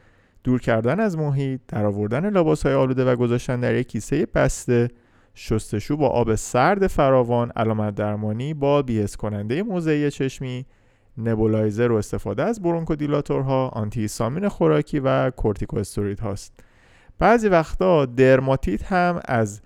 دور 0.44 0.60
کردن 0.60 1.00
از 1.00 1.18
محیط 1.18 1.60
در 1.68 1.86
آوردن 1.86 2.30
لباسهای 2.30 2.74
آلوده 2.74 3.04
و 3.04 3.16
گذاشتن 3.16 3.60
در 3.60 3.74
یک 3.74 3.88
کیسه 3.88 4.26
بسته 4.34 4.88
شستشو 5.34 5.96
با 5.96 6.08
آب 6.08 6.34
سرد 6.34 6.86
فراوان 6.86 7.50
علامت 7.56 7.94
درمانی 7.94 8.54
با 8.54 8.82
بیهس 8.82 9.16
کننده 9.16 9.62
موضعی 9.62 10.10
چشمی 10.10 10.66
نبولایزر 11.18 11.92
و 11.92 11.96
استفاده 11.96 12.42
از 12.42 12.62
برونکودیلاتورها 12.62 13.68
آنتی 13.68 14.08
سامین 14.08 14.48
خوراکی 14.48 15.00
و 15.00 15.30
کورتیکواستروید 15.30 16.20
هاست. 16.20 16.52
بعضی 17.18 17.48
وقتا 17.48 18.06
درماتیت 18.06 18.92
هم 18.92 19.20
از 19.24 19.60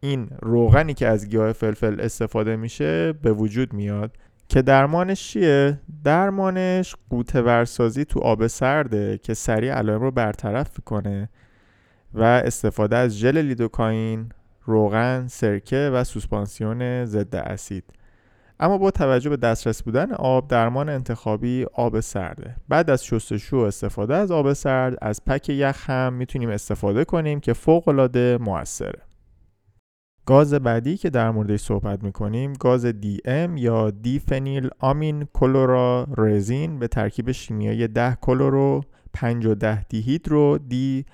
این 0.00 0.28
روغنی 0.42 0.94
که 0.94 1.08
از 1.08 1.28
گیاه 1.28 1.52
فلفل 1.52 2.00
استفاده 2.00 2.56
میشه 2.56 3.12
به 3.12 3.32
وجود 3.32 3.72
میاد. 3.72 4.16
که 4.48 4.62
درمانش 4.62 5.28
چیه؟ 5.28 5.80
درمانش 6.04 6.96
قوطه 7.10 7.42
ورسازی 7.42 8.04
تو 8.04 8.20
آب 8.20 8.46
سرده 8.46 9.18
که 9.18 9.34
سریع 9.34 9.72
علائم 9.72 10.00
رو 10.00 10.10
برطرف 10.10 10.70
می‌کنه 10.78 11.28
و 12.14 12.22
استفاده 12.22 12.96
از 12.96 13.18
ژل 13.18 13.38
لیدوکاین 13.38 14.28
روغن، 14.64 15.26
سرکه 15.26 15.90
و 15.94 16.04
سوسپانسیون 16.04 17.04
ضد 17.04 17.36
اسید 17.36 17.84
اما 18.62 18.78
با 18.78 18.90
توجه 18.90 19.30
به 19.30 19.36
دسترس 19.36 19.82
بودن 19.82 20.12
آب 20.12 20.48
درمان 20.48 20.88
انتخابی 20.88 21.66
آب 21.74 22.00
سرده 22.00 22.56
بعد 22.68 22.90
از 22.90 23.04
شستشو 23.04 23.56
استفاده 23.56 24.16
از 24.16 24.30
آب 24.30 24.52
سرد 24.52 24.98
از 25.02 25.24
پک 25.24 25.48
یخ 25.48 25.90
هم 25.90 26.12
می‌تونیم 26.12 26.48
استفاده 26.48 27.04
کنیم 27.04 27.40
که 27.40 27.52
فوق 27.52 27.88
العاده 27.88 28.38
موثره. 28.40 29.02
گاز 30.26 30.54
بعدی 30.54 30.96
که 30.96 31.10
در 31.10 31.30
موردش 31.30 31.60
صحبت 31.60 32.04
می‌کنیم 32.04 32.52
گاز 32.52 32.86
DM 32.86 33.50
یا 33.56 33.90
دی 33.90 34.18
فنیل 34.18 34.70
آمین 34.78 35.28
کلورا 35.32 36.06
رزین 36.16 36.78
به 36.78 36.88
ترکیب 36.88 37.32
شیمیایی 37.32 37.88
10 37.88 38.18
کلورو 38.20 38.80
5 39.12 39.46
و 39.46 39.54
10 39.54 39.84
دیهیدرو 39.84 40.58
دی 40.58 41.04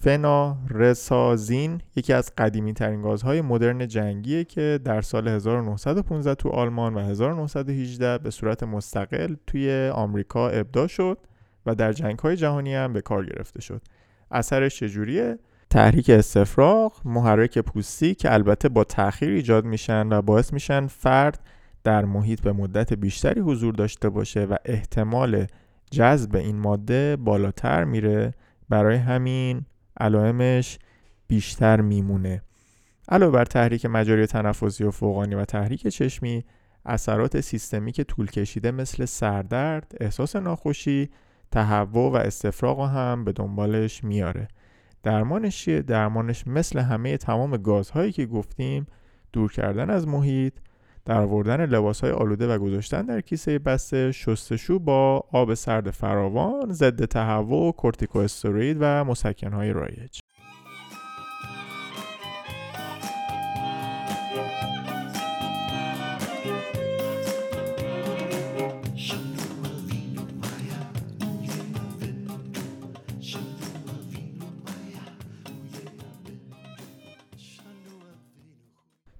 فنارسازین 0.00 1.80
یکی 1.96 2.12
از 2.12 2.32
قدیمی 2.38 2.72
ترین 2.72 3.02
گازهای 3.02 3.40
مدرن 3.40 3.88
جنگیه 3.88 4.44
که 4.44 4.80
در 4.84 5.00
سال 5.00 5.28
1915 5.28 6.34
تو 6.34 6.48
آلمان 6.48 6.94
و 6.94 6.98
1918 6.98 8.18
به 8.18 8.30
صورت 8.30 8.62
مستقل 8.62 9.34
توی 9.46 9.90
آمریکا 9.94 10.48
ابدا 10.48 10.86
شد 10.86 11.18
و 11.66 11.74
در 11.74 11.92
جنگ 11.92 12.18
های 12.18 12.36
جهانی 12.36 12.74
هم 12.74 12.92
به 12.92 13.00
کار 13.00 13.26
گرفته 13.26 13.60
شد 13.60 13.82
اثرش 14.30 14.78
چجوریه؟ 14.78 15.38
تحریک 15.70 16.10
استفراغ، 16.10 16.92
محرک 17.04 17.58
پوستی 17.58 18.14
که 18.14 18.32
البته 18.32 18.68
با 18.68 18.84
تاخیر 18.84 19.30
ایجاد 19.30 19.64
میشن 19.64 20.12
و 20.12 20.22
باعث 20.22 20.52
میشن 20.52 20.86
فرد 20.86 21.40
در 21.84 22.04
محیط 22.04 22.40
به 22.40 22.52
مدت 22.52 22.92
بیشتری 22.92 23.40
حضور 23.40 23.74
داشته 23.74 24.08
باشه 24.08 24.44
و 24.44 24.56
احتمال 24.64 25.46
جذب 25.90 26.36
این 26.36 26.56
ماده 26.56 27.16
بالاتر 27.16 27.84
میره 27.84 28.34
برای 28.68 28.96
همین 28.96 29.64
علائمش 30.00 30.78
بیشتر 31.28 31.80
میمونه 31.80 32.42
علاوه 33.08 33.32
بر 33.32 33.44
تحریک 33.44 33.86
مجاری 33.86 34.26
تنفسی 34.26 34.84
و 34.84 34.90
فوقانی 34.90 35.34
و 35.34 35.44
تحریک 35.44 35.88
چشمی 35.88 36.44
اثرات 36.84 37.40
سیستمیک 37.40 38.00
طول 38.00 38.26
کشیده 38.26 38.70
مثل 38.70 39.04
سردرد، 39.04 39.94
احساس 40.00 40.36
ناخوشی، 40.36 41.10
تهوع 41.50 42.12
و 42.12 42.16
استفراغ 42.16 42.80
هم 42.80 43.24
به 43.24 43.32
دنبالش 43.32 44.04
میاره 44.04 44.48
درمانش 45.02 45.64
چیه؟ 45.64 45.82
درمانش 45.82 46.46
مثل 46.46 46.78
همه 46.78 47.16
تمام 47.16 47.56
گازهایی 47.56 48.12
که 48.12 48.26
گفتیم 48.26 48.86
دور 49.32 49.52
کردن 49.52 49.90
از 49.90 50.08
محیط 50.08 50.54
در 51.10 51.20
آوردن 51.20 51.66
لباس 51.66 52.00
های 52.00 52.10
آلوده 52.10 52.54
و 52.54 52.58
گذاشتن 52.58 53.02
در 53.02 53.20
کیسه 53.20 53.58
بسته 53.58 54.12
شستشو 54.12 54.78
با 54.78 55.24
آب 55.32 55.54
سرد 55.54 55.90
فراوان 55.90 56.72
ضد 56.72 57.04
تهوع 57.04 57.72
کورتیکواستروید 57.72 58.76
و 58.80 59.04
مسکن 59.04 59.52
های 59.52 59.72
رایج. 59.72 60.19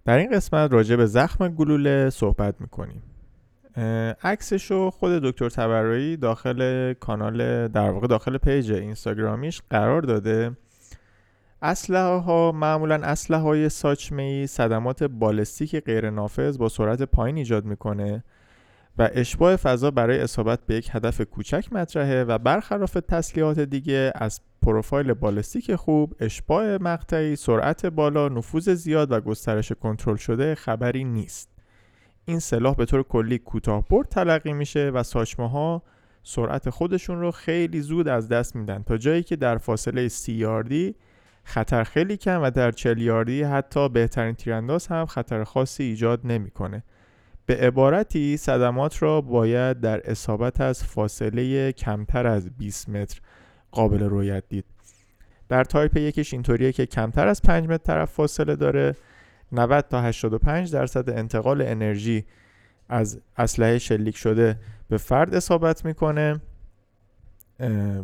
در 0.05 0.19
این 0.19 0.31
قسمت 0.31 0.73
راجع 0.73 0.97
به 0.97 1.07
زخم 1.07 1.49
گلوله 1.49 2.11
صحبت 2.11 2.61
می‌کنیم. 2.61 3.03
عکسش 4.25 4.71
رو 4.71 4.91
خود 4.91 5.13
دکتر 5.13 5.49
تبرایی 5.49 6.17
داخل 6.17 6.93
کانال 6.93 7.69
در 7.69 7.91
واقع 7.91 8.07
داخل 8.07 8.39
page 8.39 8.73
اینستاگرامیش 8.73 9.63
قرار 9.71 10.03
داده. 10.03 10.57
اسلحه 11.63 12.19
ها 12.19 12.53
معمولا 12.53 12.95
اسلحه 12.95 13.41
های 13.41 13.69
ساچمه 13.69 14.23
ای 14.23 14.47
صدمات 14.47 15.05
بالستیک 15.05 15.77
غیر 15.77 16.11
نافذ 16.11 16.59
با 16.59 16.69
سرعت 16.69 17.03
پایین 17.03 17.37
ایجاد 17.37 17.65
می‌کنه. 17.65 18.25
و 19.01 19.09
اشباع 19.13 19.57
فضا 19.57 19.91
برای 19.91 20.19
اصابت 20.19 20.67
به 20.67 20.75
یک 20.75 20.89
هدف 20.93 21.21
کوچک 21.21 21.73
مطرحه 21.73 22.25
و 22.25 22.39
برخلاف 22.39 22.93
تسلیحات 22.93 23.61
دیگه 23.61 24.13
از 24.15 24.41
پروفایل 24.63 25.13
بالستیک 25.13 25.75
خوب، 25.75 26.15
اشباع 26.21 26.83
مقطعی، 26.83 27.37
سرعت 27.37 27.87
بالا، 27.87 28.29
نفوذ 28.29 28.71
زیاد 28.71 29.13
و 29.13 29.21
گسترش 29.21 29.73
کنترل 29.73 30.17
شده 30.17 30.55
خبری 30.55 31.05
نیست. 31.05 31.51
این 32.25 32.39
سلاح 32.39 32.75
به 32.75 32.85
طور 32.85 33.03
کلی 33.03 33.39
کوتاه 33.39 33.89
برد 33.89 34.09
تلقی 34.09 34.53
میشه 34.53 34.91
و 34.95 35.03
ساچمه 35.03 35.81
سرعت 36.23 36.71
خودشون 36.71 37.21
رو 37.21 37.31
خیلی 37.31 37.81
زود 37.81 38.09
از 38.09 38.29
دست 38.29 38.57
میدن 38.57 38.83
تا 38.83 38.97
جایی 38.97 39.23
که 39.23 39.37
در 39.37 39.59
فاصله 39.59 40.09
سی 40.09 40.33
یاردی 40.33 40.95
خطر 41.45 41.85
خیلی 41.85 42.17
کم 42.17 42.43
و 42.43 42.51
در 42.51 42.71
چل 42.71 42.99
یاردی 42.99 43.43
حتی 43.43 43.89
بهترین 43.89 44.35
تیرانداز 44.35 44.87
هم 44.87 45.07
خطر 45.07 45.45
خاصی 45.45 45.85
ایجاد 45.85 46.21
نمی‌کنه. 46.25 46.83
به 47.51 47.57
عبارتی 47.57 48.37
صدمات 48.37 49.03
را 49.03 49.21
باید 49.21 49.81
در 49.81 50.11
اصابت 50.11 50.61
از 50.61 50.85
فاصله 50.85 51.73
کمتر 51.73 52.27
از 52.27 52.51
20 52.51 52.89
متر 52.89 53.21
قابل 53.71 54.03
رویت 54.03 54.45
دید. 54.49 54.65
در 55.49 55.65
تایپ 55.65 55.97
یکیش 55.97 56.33
اینطوریه 56.33 56.73
که 56.73 56.87
کمتر 56.87 57.29
از 57.29 57.43
5 57.43 57.69
متر 57.69 57.77
طرف 57.77 58.11
فاصله 58.11 58.57
داره. 58.57 58.97
90 59.53 59.85
تا 59.89 60.03
85 60.03 60.73
درصد 60.73 61.11
انتقال 61.11 61.63
انرژی 61.63 62.25
از 62.89 63.21
اسلحه 63.37 63.79
شلیک 63.79 64.17
شده 64.17 64.57
به 64.89 64.97
فرد 64.97 65.35
اصابت 65.35 65.85
می‌کنه 65.85 66.41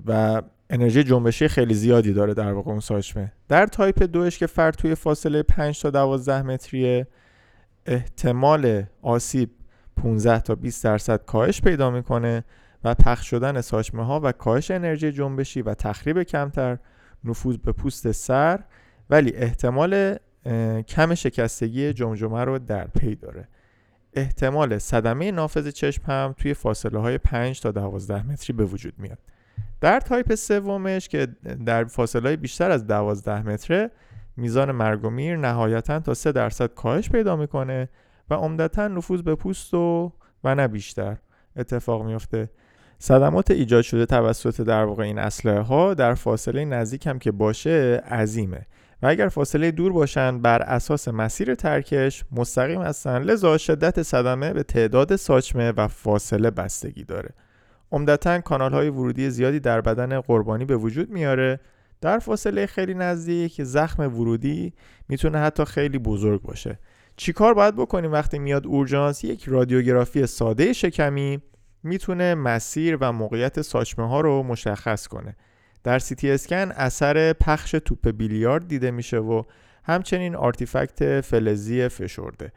و 0.07 0.43
انرژی 0.71 1.05
جنبشی 1.05 1.49
خیلی 1.49 1.75
زیادی 1.75 2.13
داره 2.13 2.35
در 2.35 2.53
واقع 2.53 2.71
اون 2.71 2.81
ساچمه. 2.81 3.33
در 3.49 3.67
تایپ 3.67 4.03
دوش 4.03 4.39
که 4.39 4.47
فرد 4.47 4.75
توی 4.75 4.95
فاصله 4.95 5.43
5 5.43 5.83
تا 5.83 5.91
12 5.91 6.43
متریه 6.43 7.07
احتمال 7.87 8.85
آسیب 9.03 9.51
15 9.97 10.41
تا 10.41 10.55
20 10.55 10.85
درصد 10.85 11.25
کاهش 11.25 11.61
پیدا 11.61 11.91
می‌کنه 11.91 12.45
و 12.85 12.95
پخش 12.95 13.31
شدن 13.31 13.61
ساچمه 13.61 14.07
ها 14.07 14.21
و 14.21 14.33
کاهش 14.33 14.71
انرژی 14.71 15.13
جنبشی 15.13 15.63
و 15.63 15.75
تخریب 15.75 16.23
کمتر 16.23 16.79
نفوذ 17.25 17.57
به 17.57 17.73
پوست 17.73 18.13
سر 18.13 18.61
ولی 19.11 19.33
احتمال 19.35 20.17
کم 20.89 21.15
شکستگی 21.15 21.93
جمجمه 21.93 22.45
رو 22.45 22.59
در 22.59 22.87
پی 22.87 23.15
داره. 23.15 23.49
احتمال 24.13 24.79
صدمه 24.79 25.31
نافذ 25.31 25.69
چشم 25.69 26.03
هم 26.07 26.35
توی 26.39 26.55
فاصله 26.55 26.99
های 26.99 27.19
5 27.19 27.61
تا 27.61 27.71
12 27.71 28.27
متری 28.27 28.53
به 28.53 28.65
وجود 28.65 28.95
میاد. 28.99 29.19
در 29.81 30.01
تایپ 30.01 30.35
سومش 30.35 31.09
که 31.09 31.29
در 31.67 31.85
فاصله 31.85 32.37
بیشتر 32.37 32.71
از 32.71 32.87
12 32.87 33.43
متره 33.43 33.91
میزان 34.37 34.73
مرگ 34.73 35.05
و 35.05 35.11
میر 35.11 35.37
نهایتا 35.37 36.01
تا 36.01 36.15
3 36.15 36.33
درصد 36.33 36.75
کاهش 36.75 37.11
پیدا 37.11 37.37
می‌کنه 37.37 37.89
و 38.31 38.35
عمدتا 38.35 38.89
نفوذ 38.89 39.21
به 39.21 39.35
پوست 39.35 39.75
و 39.75 40.13
و 40.45 40.55
نه 40.55 40.69
بیشتر. 40.69 41.17
اتفاق 41.57 42.07
میفته 42.07 42.51
صدمات 42.99 43.51
ایجاد 43.51 43.83
شده 43.83 44.07
توسط 44.07 44.61
در 44.61 44.85
واقع 44.85 45.03
این 45.03 45.19
اسلحه 45.19 45.61
ها 45.61 45.95
در 45.95 46.15
فاصله 46.15 46.65
نزدیک 46.65 47.07
هم 47.07 47.19
که 47.19 47.33
باشه 47.33 48.03
عظیمه. 48.11 48.67
و 49.03 49.07
اگر 49.07 49.29
فاصله 49.29 49.71
دور 49.71 49.93
باشن 49.93 50.43
بر 50.43 50.63
اساس 50.63 51.09
مسیر 51.09 51.55
ترکش 51.55 52.25
مستقیم 52.33 52.83
هستن 52.83 53.23
لذا 53.23 53.59
شدت 53.59 54.03
صدمه 54.03 54.53
به 54.53 54.63
تعداد 54.63 55.17
ساچمه 55.17 55.73
و 55.73 55.89
فاصله 55.89 56.51
بستگی 56.51 57.05
داره. 57.05 57.31
عمدتا 57.93 58.41
کانال 58.41 58.73
های 58.73 58.89
ورودی 58.89 59.31
زیادی 59.31 59.61
در 59.61 59.81
بدن 59.81 60.21
قربانی 60.21 60.65
به 60.65 60.77
وجود 60.77 61.11
میاره 61.11 61.61
در 62.01 62.19
فاصله 62.19 62.67
خیلی 62.67 62.95
نزدیک 62.95 63.63
زخم 63.63 64.03
ورودی 64.03 64.73
می‌تونه 65.09 65.39
حتی 65.39 65.65
خیلی 65.65 65.99
بزرگ 65.99 66.43
باشه. 66.43 66.79
چیکار 67.17 67.55
باید 67.55 67.77
بکنیم 67.77 68.13
وقتی 68.13 68.39
میاد 68.39 68.67
اورژانس؟ 68.67 69.25
یک 69.25 69.45
رادیوگرافی 69.45 70.27
ساده 70.27 70.73
شکمی 70.73 71.41
می‌تونه 71.83 72.35
مسیر 72.35 72.97
و 73.01 73.13
موقعیت 73.13 73.63
ساچمه 73.63 74.09
ها 74.09 74.21
رو 74.21 74.43
مشخص 74.43 75.07
کنه. 75.07 75.37
در 75.85 75.99
سی 75.99 76.15
تی 76.15 76.31
اسکن 76.31 76.73
اثر 76.73 77.33
پخش 77.33 77.71
توپ 77.71 78.09
بیلیارد 78.11 78.69
دیده 78.69 78.91
میشه 78.91 79.19
و 79.19 79.43
همچنین 79.85 80.37
artifact 80.37 81.21
فلزی 81.21 81.89
فشرده. 81.89 82.53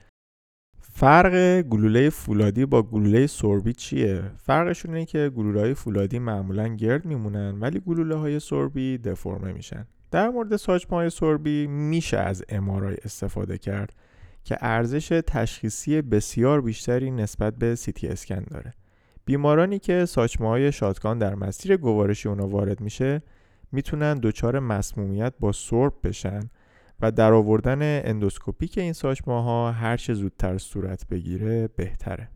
فرق 0.99 1.61
گلوله 1.61 2.09
فولادی 2.09 2.65
با 2.65 2.83
گلوله 2.83 3.27
سوربی 3.27 3.73
چیه؟ 3.73 4.21
فرقشون 4.37 4.93
اینه 4.93 5.05
که 5.05 5.31
گلوله 5.35 5.59
های 5.59 5.73
فولادی 5.73 6.19
معمولا 6.19 6.67
گرد 6.67 7.05
میمونن 7.05 7.59
ولی 7.59 7.79
گلوله 7.79 8.15
های 8.15 8.39
سوربی 8.39 8.97
دفرمه 8.97 9.53
میشن 9.53 9.85
در 10.11 10.29
مورد 10.29 10.55
ساچمه 10.55 10.97
های 10.97 11.09
سوربی 11.09 11.67
میشه 11.67 12.17
از 12.17 12.43
MRI 12.49 12.97
استفاده 13.05 13.57
کرد 13.57 13.93
که 14.43 14.57
ارزش 14.61 15.21
تشخیصی 15.27 16.01
بسیار 16.01 16.61
بیشتری 16.61 17.11
نسبت 17.11 17.55
به 17.55 17.75
سیتی 17.75 18.07
اسکن 18.07 18.43
داره 18.49 18.73
بیمارانی 19.25 19.79
که 19.79 20.05
ساچمه 20.05 20.47
های 20.47 20.71
شاتگان 20.71 21.17
در 21.17 21.35
مسیر 21.35 21.77
گوارشی 21.77 22.29
اونا 22.29 22.47
وارد 22.47 22.81
میشه 22.81 23.21
می‌تونن 23.71 24.13
دچار 24.13 24.59
مسمومیت 24.59 25.33
با 25.39 25.51
سرب 25.51 25.93
بشن 26.03 26.49
و 27.01 27.11
در 27.11 27.33
آوردن 27.33 27.79
اندوسکوپیک 27.81 28.77
این 28.77 28.93
ساچمه 28.93 29.43
ها 29.43 29.71
هر 29.71 29.97
چه 29.97 30.13
زودتر 30.13 30.57
صورت 30.57 31.07
بگیره 31.07 31.67
بهتره. 31.67 32.29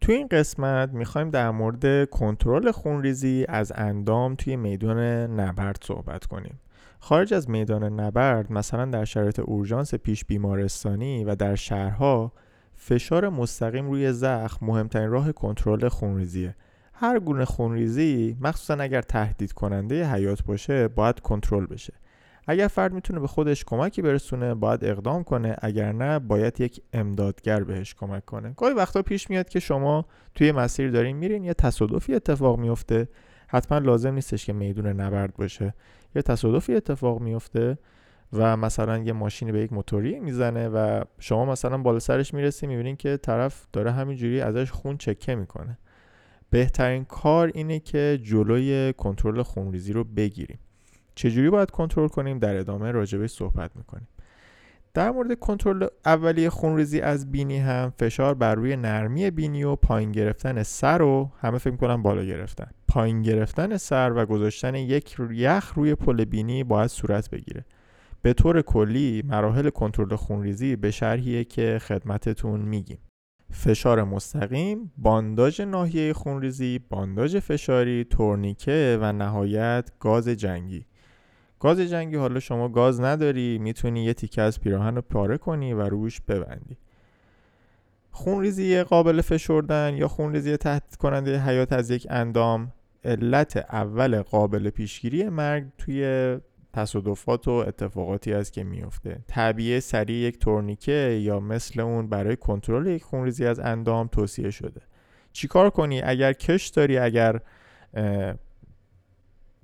تو 0.00 0.12
این 0.12 0.26
قسمت 0.26 0.90
می‌خوایم 0.92 1.30
در 1.30 1.50
مورد 1.50 2.10
کنترل 2.10 2.70
خونریزی 2.70 3.46
از 3.48 3.72
اندام 3.74 4.34
توی 4.34 4.56
میدان 4.56 4.98
نبرد 5.40 5.78
صحبت 5.82 6.26
کنیم. 6.26 6.60
خارج 6.98 7.34
از 7.34 7.50
میدان 7.50 8.00
نبرد 8.00 8.52
مثلا 8.52 8.84
در 8.84 9.04
شرایط 9.04 9.38
اورژانس 9.38 9.94
پیش 9.94 10.24
بیمارستانی 10.24 11.24
و 11.24 11.34
در 11.34 11.54
شهرها 11.54 12.32
فشار 12.74 13.28
مستقیم 13.28 13.90
روی 13.90 14.12
زخم 14.12 14.66
مهمترین 14.66 15.10
راه 15.10 15.32
کنترل 15.32 15.88
خونریزیه. 15.88 16.56
هر 16.92 17.18
گونه 17.18 17.44
خونریزی 17.44 18.36
مخصوصا 18.40 18.74
اگر 18.74 19.02
تهدید 19.02 19.52
کننده 19.52 20.12
حیات 20.12 20.44
باشه 20.44 20.88
باید 20.88 21.20
کنترل 21.20 21.66
بشه. 21.66 21.92
اگر 22.46 22.68
فرد 22.68 22.92
می‌تونه 22.92 23.20
به 23.20 23.26
خودش 23.26 23.64
کمکی 23.64 24.02
برسونه 24.02 24.54
باید 24.54 24.84
اقدام 24.84 25.24
کنه. 25.24 25.56
اگر 25.62 25.92
نه 25.92 26.18
باید 26.18 26.60
یک 26.60 26.82
امدادگر 26.92 27.64
بهش 27.64 27.94
کمک 27.94 28.24
کنه. 28.24 28.54
گاهی 28.56 28.74
وقتا 28.74 29.02
پیش 29.02 29.30
میاد 29.30 29.48
که 29.48 29.60
شما 29.60 30.06
توی 30.34 30.52
مسیر 30.52 30.90
دارین 30.90 31.16
میرین 31.16 31.44
یه 31.44 31.54
تصادفی 31.54 32.14
اتفاق 32.14 32.58
میفته 32.58 33.08
حتما 33.48 33.78
لازم 33.78 34.14
نیستش 34.14 34.46
که 34.46 34.52
میدون 34.52 34.86
نبرد 34.86 35.34
باشه. 35.36 35.74
یه 36.14 36.22
تصادفی 36.22 36.74
اتفاق 36.74 37.20
میفته 37.20 37.78
و 38.32 38.56
مثلا 38.56 38.98
یه 38.98 39.12
ماشینی 39.12 39.52
به 39.52 39.60
یک 39.60 39.72
موتوری 39.72 40.20
می‌زنه 40.20 40.68
و 40.68 41.02
شما 41.18 41.44
مثلا 41.44 41.78
بالا 41.78 41.98
سرش 41.98 42.34
می‌رسی 42.34 42.66
می‌بینین 42.66 42.96
که 42.96 43.16
طرف 43.16 43.66
داره 43.72 43.92
همینجوری 43.92 44.40
ازش 44.40 44.70
خون 44.70 44.96
چکه 44.96 45.34
می‌کنه. 45.34 45.78
بهترین 46.50 47.04
کار 47.04 47.50
اینه 47.54 47.78
که 47.78 48.18
جلوی 48.22 48.92
کنترل 48.92 49.42
خونریزی 49.42 49.92
رو 49.92 50.04
بگیریم 50.04 50.58
چجوری 51.16 51.50
باید 51.50 51.70
کنترل 51.70 52.08
کنیم؟ 52.08 52.38
در 52.38 52.56
ادامه 52.56 52.90
راجبش 52.90 53.30
صحبت 53.30 53.76
می‌کنیم. 53.76 54.08
در 54.94 55.10
مورد 55.10 55.38
کنترل 55.38 55.86
اولیه 56.06 56.50
خونریزی 56.50 57.00
از 57.00 57.32
بینی 57.32 57.58
هم 57.58 57.92
فشار 57.98 58.34
بر 58.34 58.54
روی 58.54 58.76
نرمی 58.76 59.30
بینی 59.30 59.64
و 59.64 59.76
پایین 59.76 60.12
گرفتن 60.12 60.62
سر 60.62 60.98
رو 60.98 61.30
همه 61.40 61.58
فکر 61.58 61.76
کنم 61.76 62.02
بالا 62.02 62.24
گرفتن. 62.24 62.70
پایین 62.88 63.22
گرفتن 63.22 63.76
سر 63.76 64.12
و 64.16 64.26
گذاشتن 64.26 64.74
یک 64.74 65.16
یخ 65.30 65.72
روی 65.74 65.94
پل 65.94 66.24
بینی 66.24 66.64
باید 66.64 66.90
صورت 66.90 67.30
بگیره. 67.30 67.64
به 68.22 68.32
طور 68.32 68.62
کلی 68.62 69.22
مراحل 69.26 69.70
کنترل 69.70 70.16
خونریزی 70.16 70.76
به 70.76 70.90
شرحیه 70.90 71.44
که 71.44 71.78
خدمتتون 71.82 72.60
میگیم. 72.60 72.98
فشار 73.50 74.04
مستقیم، 74.04 74.92
بانداژ 74.96 75.60
ناحیه 75.60 76.12
خونریزی، 76.12 76.78
بانداژ 76.78 77.36
فشاری، 77.36 78.04
تورنیکه 78.10 78.98
و 79.00 79.12
نهایت 79.12 79.90
گاز 80.00 80.28
جنگی. 80.28 80.86
گاز 81.60 81.80
جنگی 81.80 82.16
حالا 82.16 82.40
شما 82.40 82.68
گاز 82.68 83.00
نداری 83.00 83.58
می‌تونی 83.58 84.04
یه 84.04 84.14
تیکه 84.14 84.42
از 84.42 84.60
پیراهن 84.60 84.94
رو 84.96 85.02
پاره 85.02 85.38
کنی 85.38 85.72
و 85.72 85.82
روش 85.82 86.20
ببندی. 86.20 86.76
خونریزی 88.10 88.82
قابل 88.82 89.20
فشردن 89.20 89.94
یا 89.96 90.08
خونریزی 90.08 90.56
تهدید 90.56 90.96
کننده 90.96 91.40
حیات 91.40 91.72
از 91.72 91.90
یک 91.90 92.06
اندام؟ 92.10 92.72
علت 93.04 93.56
اول 93.56 94.22
قابل 94.22 94.70
پیشگیری 94.70 95.28
مرگ 95.28 95.64
توی 95.78 96.36
تصادفات 96.72 97.48
و 97.48 97.50
اتفاقاتی 97.50 98.32
است 98.32 98.52
که 98.52 98.64
میفته 98.64 99.18
طبیعه 99.26 99.80
سریع 99.80 100.16
یک 100.16 100.38
تورنیکه 100.38 101.20
یا 101.22 101.40
مثل 101.40 101.80
اون 101.80 102.08
برای 102.08 102.36
کنترل 102.36 102.86
یک 102.86 103.02
خونریزی 103.02 103.46
از 103.46 103.58
اندام 103.60 104.06
توصیه 104.06 104.50
شده. 104.50 104.80
چیکار 105.32 105.70
کنی؟ 105.70 106.02
اگر 106.02 106.32
کش 106.32 106.68
داری 106.68 106.98
اگر 106.98 107.40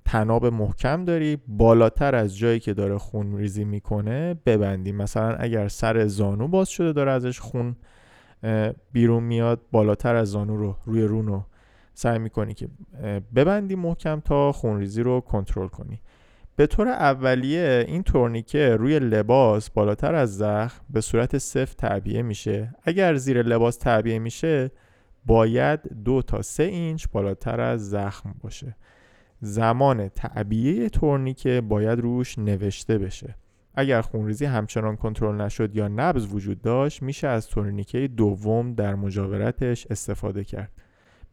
تناب 0.05 0.45
محکم 0.45 1.05
داری 1.05 1.37
بالاتر 1.47 2.15
از 2.15 2.37
جایی 2.37 2.59
که 2.59 2.73
داره 2.73 2.97
خون 2.97 3.37
ریزی 3.37 3.63
می‌کنه 3.63 4.33
ببندی. 4.45 4.91
مثلا 4.91 5.35
اگر 5.35 5.67
سر 5.67 6.07
زانو 6.07 6.47
باز 6.47 6.69
شده 6.69 6.91
داره 6.93 7.11
ازش 7.11 7.39
خون 7.39 7.75
بیرون 8.91 9.23
میاد 9.23 9.61
بالاتر 9.71 10.15
از 10.15 10.27
زانو 10.27 10.57
رو 10.57 10.75
روی 10.85 11.03
رونو 11.03 11.43
سعی 11.93 12.19
می‌کنی 12.19 12.53
که 12.53 12.67
ببندی 13.35 13.75
محکم 13.75 14.19
تا 14.19 14.51
خونریزی 14.51 15.03
رو 15.03 15.21
کنترل 15.21 15.67
کنی. 15.67 16.01
به 16.55 16.67
طور 16.67 16.87
اولیه 16.87 17.85
این 17.87 18.03
تورنیکه 18.03 18.75
روی 18.75 18.99
لباس 18.99 19.69
بالاتر 19.69 20.15
از 20.15 20.37
زخم 20.37 20.81
به 20.89 21.01
صورت 21.01 21.37
صفر 21.37 21.75
تعبیه 21.77 22.21
میشه. 22.21 22.75
اگر 22.83 23.15
زیر 23.15 23.41
لباس 23.41 23.77
تعبیه 23.77 24.19
میشه 24.19 24.71
باید 25.25 25.79
دو 26.03 26.21
تا 26.21 26.41
سه 26.41 26.63
اینچ 26.63 27.05
بالاتر 27.11 27.61
از 27.61 27.89
زخم 27.89 28.35
باشه. 28.41 28.75
زمان 29.43 30.09
تعبیه 30.09 30.89
تورنیکه 30.89 31.61
باید 31.61 31.99
روش 31.99 32.39
نوشته 32.39 32.97
بشه. 32.97 33.35
اگر 33.75 34.01
خونریزی 34.01 34.45
همچنان 34.45 34.95
کنترل 34.95 35.41
نشد 35.41 35.75
یا 35.75 35.87
نبز 35.87 36.33
وجود 36.33 36.61
داشت 36.61 37.01
میشه 37.01 37.27
از 37.27 37.47
تورنیکه 37.47 38.07
دوم 38.07 38.73
در 38.73 38.95
مجاورتش 38.95 39.87
استفاده 39.89 40.43
کرد. 40.43 40.71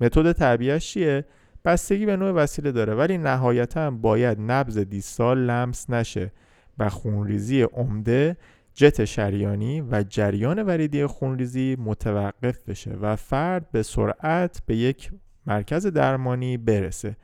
متد 0.01 0.33
تعبیهش 0.33 0.92
چیه؟ 0.92 1.25
بستگی 1.64 2.07
به 2.07 2.16
نوع 2.16 2.31
وسیله 2.31 2.73
داره 2.73 2.94
ولی 2.94 3.18
نهایتا 3.18 3.90
باید 3.90 4.38
نبز 4.40 4.79
دیستال 4.79 5.38
لمس 5.38 5.90
نشه 5.90 6.33
و 6.79 6.88
خونریزی 6.88 7.62
عمده 7.62 8.37
جت 8.75 9.05
شریانی 9.05 9.81
و 9.81 10.03
جریان 10.03 10.62
وریدی 10.62 11.07
خونریزی 11.07 11.77
متوقف 11.79 12.68
بشه 12.68 12.90
و 12.90 13.16
فرد 13.16 13.70
به 13.70 13.83
سرعت 13.83 14.62
به 14.66 14.77
یک 14.77 15.11
مرکز 15.46 15.87
درمانی 15.87 16.57
برسه. 16.57 17.16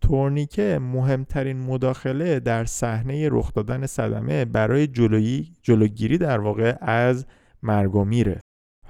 تورنیکه 0.00 0.78
مهمترین 0.82 1.58
مداخله 1.58 2.40
در 2.40 2.64
صحنه 2.64 3.28
رخ 3.32 3.52
دادن 3.52 3.86
صدمه 3.86 4.44
برای 4.44 4.86
جلویی 4.86 5.52
جلوگیری 5.62 6.18
در 6.18 6.40
واقع 6.40 6.76
از 6.80 7.26
مرگ 7.62 7.94
و 7.94 8.04
میره. 8.04 8.40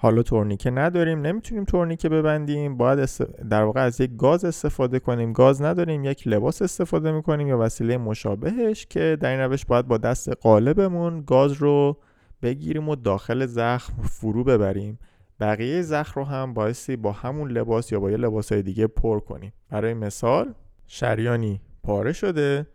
حالا 0.00 0.22
تورنیکه 0.22 0.70
نداریم 0.70 1.20
نمی‌تونیم 1.20 1.64
تورنیکه 1.64 2.08
ببندیم 2.08 2.76
باید 2.76 3.08
در 3.50 3.62
واقع 3.62 3.80
از 3.80 4.00
یک 4.00 4.10
گاز 4.16 4.44
استفاده 4.44 4.98
کنیم. 4.98 5.32
گاز 5.32 5.62
نداریم 5.62 6.04
یک 6.04 6.28
لباس 6.28 6.62
استفاده 6.62 7.12
می‌کنیم 7.12 7.48
یا 7.48 7.58
وسیله 7.58 7.96
مشابهش 7.96 8.86
که 8.86 9.16
در 9.20 9.30
این 9.30 9.40
روش 9.40 9.64
باید 9.64 9.86
با 9.86 9.98
دست 9.98 10.28
قالبمون 10.28 11.22
گاز 11.26 11.52
رو 11.52 11.96
بگیریم 12.42 12.88
و 12.88 12.96
داخل 12.96 13.46
زخم 13.46 14.02
فرو 14.02 14.44
ببریم. 14.44 14.98
بقیه 15.40 15.82
زخم 15.82 16.20
رو 16.20 16.26
هم 16.26 16.54
بایستی 16.54 16.96
با 16.96 17.12
همون 17.12 17.50
لباس 17.50 17.92
یا 17.92 18.00
با 18.00 18.10
یه 18.10 18.16
لباس 18.16 18.52
های 18.52 18.62
دیگه 18.62 18.86
پر 18.86 19.20
کنیم. 19.20 19.52
برای 19.70 19.94
مثال 19.94 20.54
شریانی 20.88 21.60
پاره 21.82 22.12
شده 22.12 22.66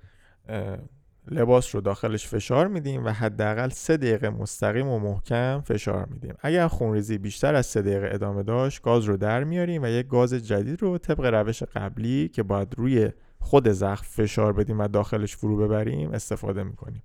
لباس 1.28 1.76
رو 1.76 1.82
داخلش 1.82 2.28
فشار 2.28 2.68
میدیم 2.68 3.06
و 3.06 3.10
حداقل 3.10 3.70
سه 3.70 3.98
دقیقه 3.98 4.30
مستقیم 4.30 4.88
و 4.88 5.00
محکم 5.00 5.62
فشار 5.66 6.06
میدیم. 6.06 6.36
اگر 6.40 6.68
خونریزی 6.68 7.18
بیشتر 7.18 7.56
از 7.56 7.66
سه 7.66 7.82
دقیقه 7.82 8.10
ادامه 8.12 8.44
داشت 8.44 8.82
گاز 8.82 9.04
رو 9.04 9.18
در 9.18 9.44
میاریم 9.44 9.84
و 9.84 9.88
یک 9.88 10.08
گاز 10.08 10.34
جدید 10.34 10.82
رو 10.82 10.98
طبق 10.98 11.26
روش 11.26 11.64
قبلی 11.64 12.28
که 12.28 12.44
باید 12.44 12.76
روی 12.78 13.10
خود 13.40 13.70
زخم 13.70 14.06
فشار 14.10 14.54
بدیم 14.54 14.80
و 14.80 14.88
داخلش 14.88 15.36
فرو 15.36 15.58
ببریم 15.58 16.12
استفاده 16.12 16.64
می‌کنیم. 16.64 17.04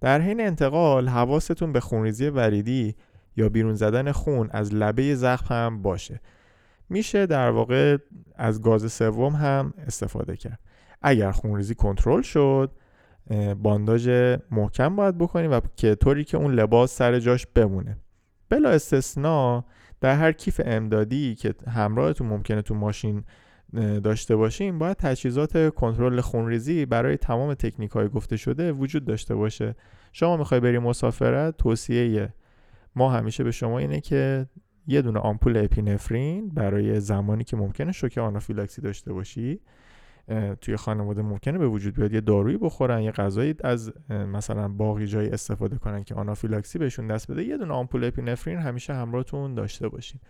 در 0.00 0.20
حین 0.20 0.40
انتقال 0.40 1.08
حواستون 1.08 1.72
به 1.72 1.80
خونریزی 1.80 2.28
وریدی 2.28 2.96
یا 3.36 3.48
بیرون 3.48 3.74
زدن 3.74 4.12
خون 4.12 4.48
از 4.50 4.74
لبه 4.74 5.14
زخم 5.14 5.54
هم 5.54 5.82
باشه. 5.82 6.20
میشه 6.88 7.26
در 7.26 7.50
واقع 7.50 7.96
از 8.34 8.62
گاز 8.62 8.92
سوم 8.92 9.32
هم 9.32 9.74
استفاده 9.86 10.36
کرد. 10.36 10.58
اگر 11.02 11.30
خونریزی 11.30 11.74
کنترل 11.74 12.22
شد 12.22 12.72
بانداژ 13.62 14.08
محکم 14.50 14.96
باید 14.96 15.18
بکنیم 15.18 15.50
و 15.50 15.60
که 15.76 15.94
طوری 15.94 16.24
که 16.24 16.36
اون 16.36 16.54
لباس 16.54 16.96
سر 16.96 17.18
جاش 17.18 17.46
بمونه. 17.46 17.96
بلا 18.48 18.70
استثنا 18.70 19.64
در 20.00 20.16
هر 20.16 20.32
کیف 20.32 20.60
امدادی 20.64 21.34
که 21.34 21.54
همراهتون 21.70 22.26
ممکنه 22.26 22.62
تو 22.62 22.74
ماشین 22.74 23.24
داشته 24.04 24.36
باشیم 24.36 24.78
باید 24.78 24.96
تجهیزات 24.96 25.74
کنترل 25.74 26.20
خونریزی 26.20 26.86
برای 26.86 27.16
تمام 27.16 27.54
تکنیک 27.54 27.90
های 27.90 28.08
گفته 28.08 28.36
شده 28.36 28.72
وجود 28.72 29.04
داشته 29.04 29.34
باشه. 29.34 29.74
شما 30.12 30.36
می‌خوای 30.36 30.60
بری 30.60 30.78
مسافرت 30.78 31.56
توصیه 31.56 32.34
ما 32.96 33.10
همیشه 33.10 33.44
به 33.44 33.50
شما 33.50 33.78
اینه 33.78 34.00
که 34.00 34.46
یه 34.88 35.02
دونه 35.02 35.18
آمپول 35.18 35.56
اپینفرین 35.56 36.48
برای 36.48 37.00
زمانی 37.00 37.44
که 37.44 37.56
ممکنه 37.56 37.92
شوک 37.92 38.18
آنافیلاکسی 38.18 38.82
داشته 38.82 39.12
باشی 39.12 39.60
توی 40.60 40.76
خانواده 40.76 41.22
ممکنه 41.22 41.58
به 41.58 41.68
وجود 41.68 41.94
بیاد 41.94 42.12
یه 42.12 42.20
دارویی 42.20 42.56
بخورن 42.56 43.02
یه 43.02 43.10
غذایی 43.10 43.54
از 43.64 43.92
مثلا 44.10 44.68
باقی 44.68 45.06
جایی 45.06 45.28
استفاده 45.28 45.78
کنن 45.78 46.04
که 46.04 46.14
آنافیلاکسی 46.14 46.78
بهشون 46.78 47.06
دست 47.06 47.30
بده. 47.30 47.44
یه 47.44 47.56
دونه 47.56 47.74
آمپول 47.74 48.04
اپینفرین 48.04 48.58
همیشه 48.58 48.94
همراهتون 48.94 49.54
داشته 49.54 49.88
باشین. 49.88 50.20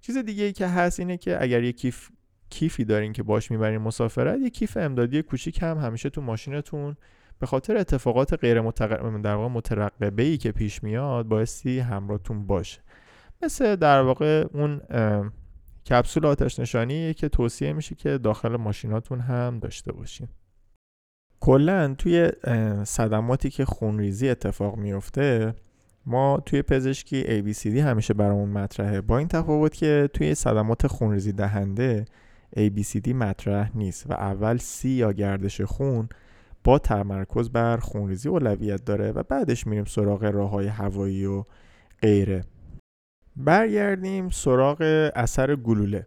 چیز 0.00 0.18
دیگه 0.18 0.44
ای 0.44 0.52
که 0.52 0.66
هست 0.66 1.00
اینه 1.00 1.16
که 1.16 1.42
اگر 1.42 1.62
یه 1.62 1.72
کیف 1.72 2.08
کیفی 2.50 2.84
دارین 2.84 3.12
که 3.12 3.22
باش 3.22 3.50
می‌برین 3.50 3.78
مسافرت 3.78 4.40
یه 4.40 4.50
کیف 4.50 4.76
امدادی 4.76 5.22
کوچیک 5.22 5.62
هم 5.62 5.78
همیشه 5.78 6.10
تو 6.10 6.20
ماشینتون 6.20 6.96
به 7.38 7.46
خاطر 7.46 7.76
اتفاقات 7.76 8.34
غیر 8.34 8.60
مترقبه 8.60 9.18
در 9.18 9.34
واقع 9.34 9.54
مترقبه 9.54 10.22
ای 10.22 10.36
که 10.36 10.52
پیش 10.52 10.82
میاد 10.82 11.26
بایستی 11.26 11.78
همراهتون 11.78 12.46
باشه. 12.46 12.80
مثل 13.44 13.76
در 13.76 14.02
واقع 14.02 14.46
اون 14.52 14.80
کپسول 15.90 16.26
آتش 16.26 16.60
نشانی 16.60 17.14
که 17.14 17.28
توصیه 17.28 17.72
میشه 17.72 17.94
که 17.94 18.18
داخل 18.18 18.56
ماشیناتون 18.56 19.20
هم 19.20 19.58
داشته 19.58 19.92
باشین. 19.92 20.28
کلا 21.40 21.94
توی 21.94 22.32
صدماتی 22.84 23.50
که 23.50 23.64
خونریزی 23.64 24.28
اتفاق 24.28 24.76
میفته 24.76 25.54
ما 26.06 26.42
توی 26.46 26.62
پزشکی 26.62 27.24
ABCD 27.24 27.76
همیشه 27.76 28.14
برامون 28.14 28.48
مطرحه. 28.48 29.00
با 29.00 29.18
این 29.18 29.28
تفاوت 29.28 29.74
که 29.74 30.10
توی 30.12 30.34
صدمات 30.34 30.86
خونریزی 30.86 31.32
دهنده 31.32 32.04
ABCD 32.56 33.08
مطرح 33.08 33.76
نیست 33.76 34.10
و 34.10 34.12
اول 34.12 34.58
C 34.58 34.84
یا 34.84 35.12
گردش 35.12 35.60
خون 35.60 36.08
با 36.64 36.78
تمرکز 36.78 37.50
بر 37.50 37.76
خونریزی 37.76 38.28
اولویت 38.28 38.84
داره 38.84 39.12
و 39.12 39.22
بعدش 39.22 39.66
میریم 39.66 39.84
سراغ 39.84 40.24
راه 40.24 40.50
های 40.50 40.66
هوایی 40.66 41.26
و 41.26 41.44
غیره. 42.02 42.44
برگردیم 43.36 44.30
سراغ 44.30 45.10
اثر 45.14 45.56
گلوله. 45.56 46.06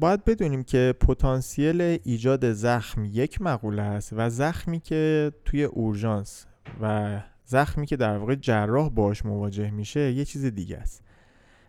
باید 0.00 0.24
بدونیم 0.24 0.62
که 0.62 0.94
پتانسیل 1.00 1.80
ایجاد 2.04 2.52
زخم 2.52 3.04
یک 3.04 3.42
مقوله 3.42 3.82
است 3.82 4.12
و 4.16 4.30
زخمی 4.30 4.80
که 4.80 5.32
توی 5.44 5.64
اورژانس 5.64 6.46
و 6.82 7.18
زخمی 7.44 7.86
که 7.86 7.96
در 7.96 8.16
واقع 8.16 8.34
جراح 8.34 8.88
باش 8.88 9.24
مواجه 9.24 9.70
میشه 9.70 10.12
یه 10.12 10.24
چیز 10.24 10.44
دیگه 10.44 10.76
است. 10.76 11.04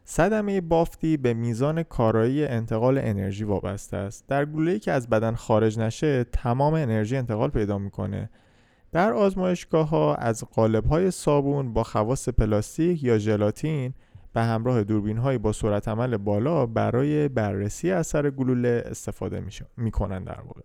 صدمه 0.03 0.61
بافتی 0.61 1.17
به 1.17 1.33
میزان 1.33 1.83
کارایی 1.83 2.45
انتقال 2.45 2.97
انرژی 2.97 3.43
وابسته 3.43 3.97
است. 3.97 4.27
در 4.27 4.45
گلوله‌ای 4.45 4.79
که 4.79 4.91
از 4.91 5.09
بدن 5.09 5.35
خارج 5.35 5.79
نشه 5.79 6.23
تمام 6.23 6.73
انرژی 6.73 7.17
انتقال 7.17 7.49
پیدا 7.49 7.77
می‌کنه. 7.77 8.29
در 8.91 9.13
آزمایشگاه 9.13 9.89
ها 9.89 10.15
از 10.15 10.43
قالب 10.43 10.85
های 10.85 11.11
صابون 11.11 11.73
با 11.73 11.83
خواص 11.83 12.29
پلاستیک 12.29 13.03
یا 13.03 13.17
ژلاتین 13.17 13.93
به 14.33 14.41
همراه 14.41 14.83
دوربین 14.83 15.17
های 15.17 15.37
با 15.37 15.51
سرعت 15.51 15.87
عمل 15.87 16.17
بالا 16.17 16.65
برای 16.65 17.27
بررسی 17.27 17.91
اثر 17.91 18.29
گلوله 18.29 18.83
استفاده 18.85 19.43
می‌کنن 19.77 20.23
در 20.23 20.41
واقع. 20.41 20.61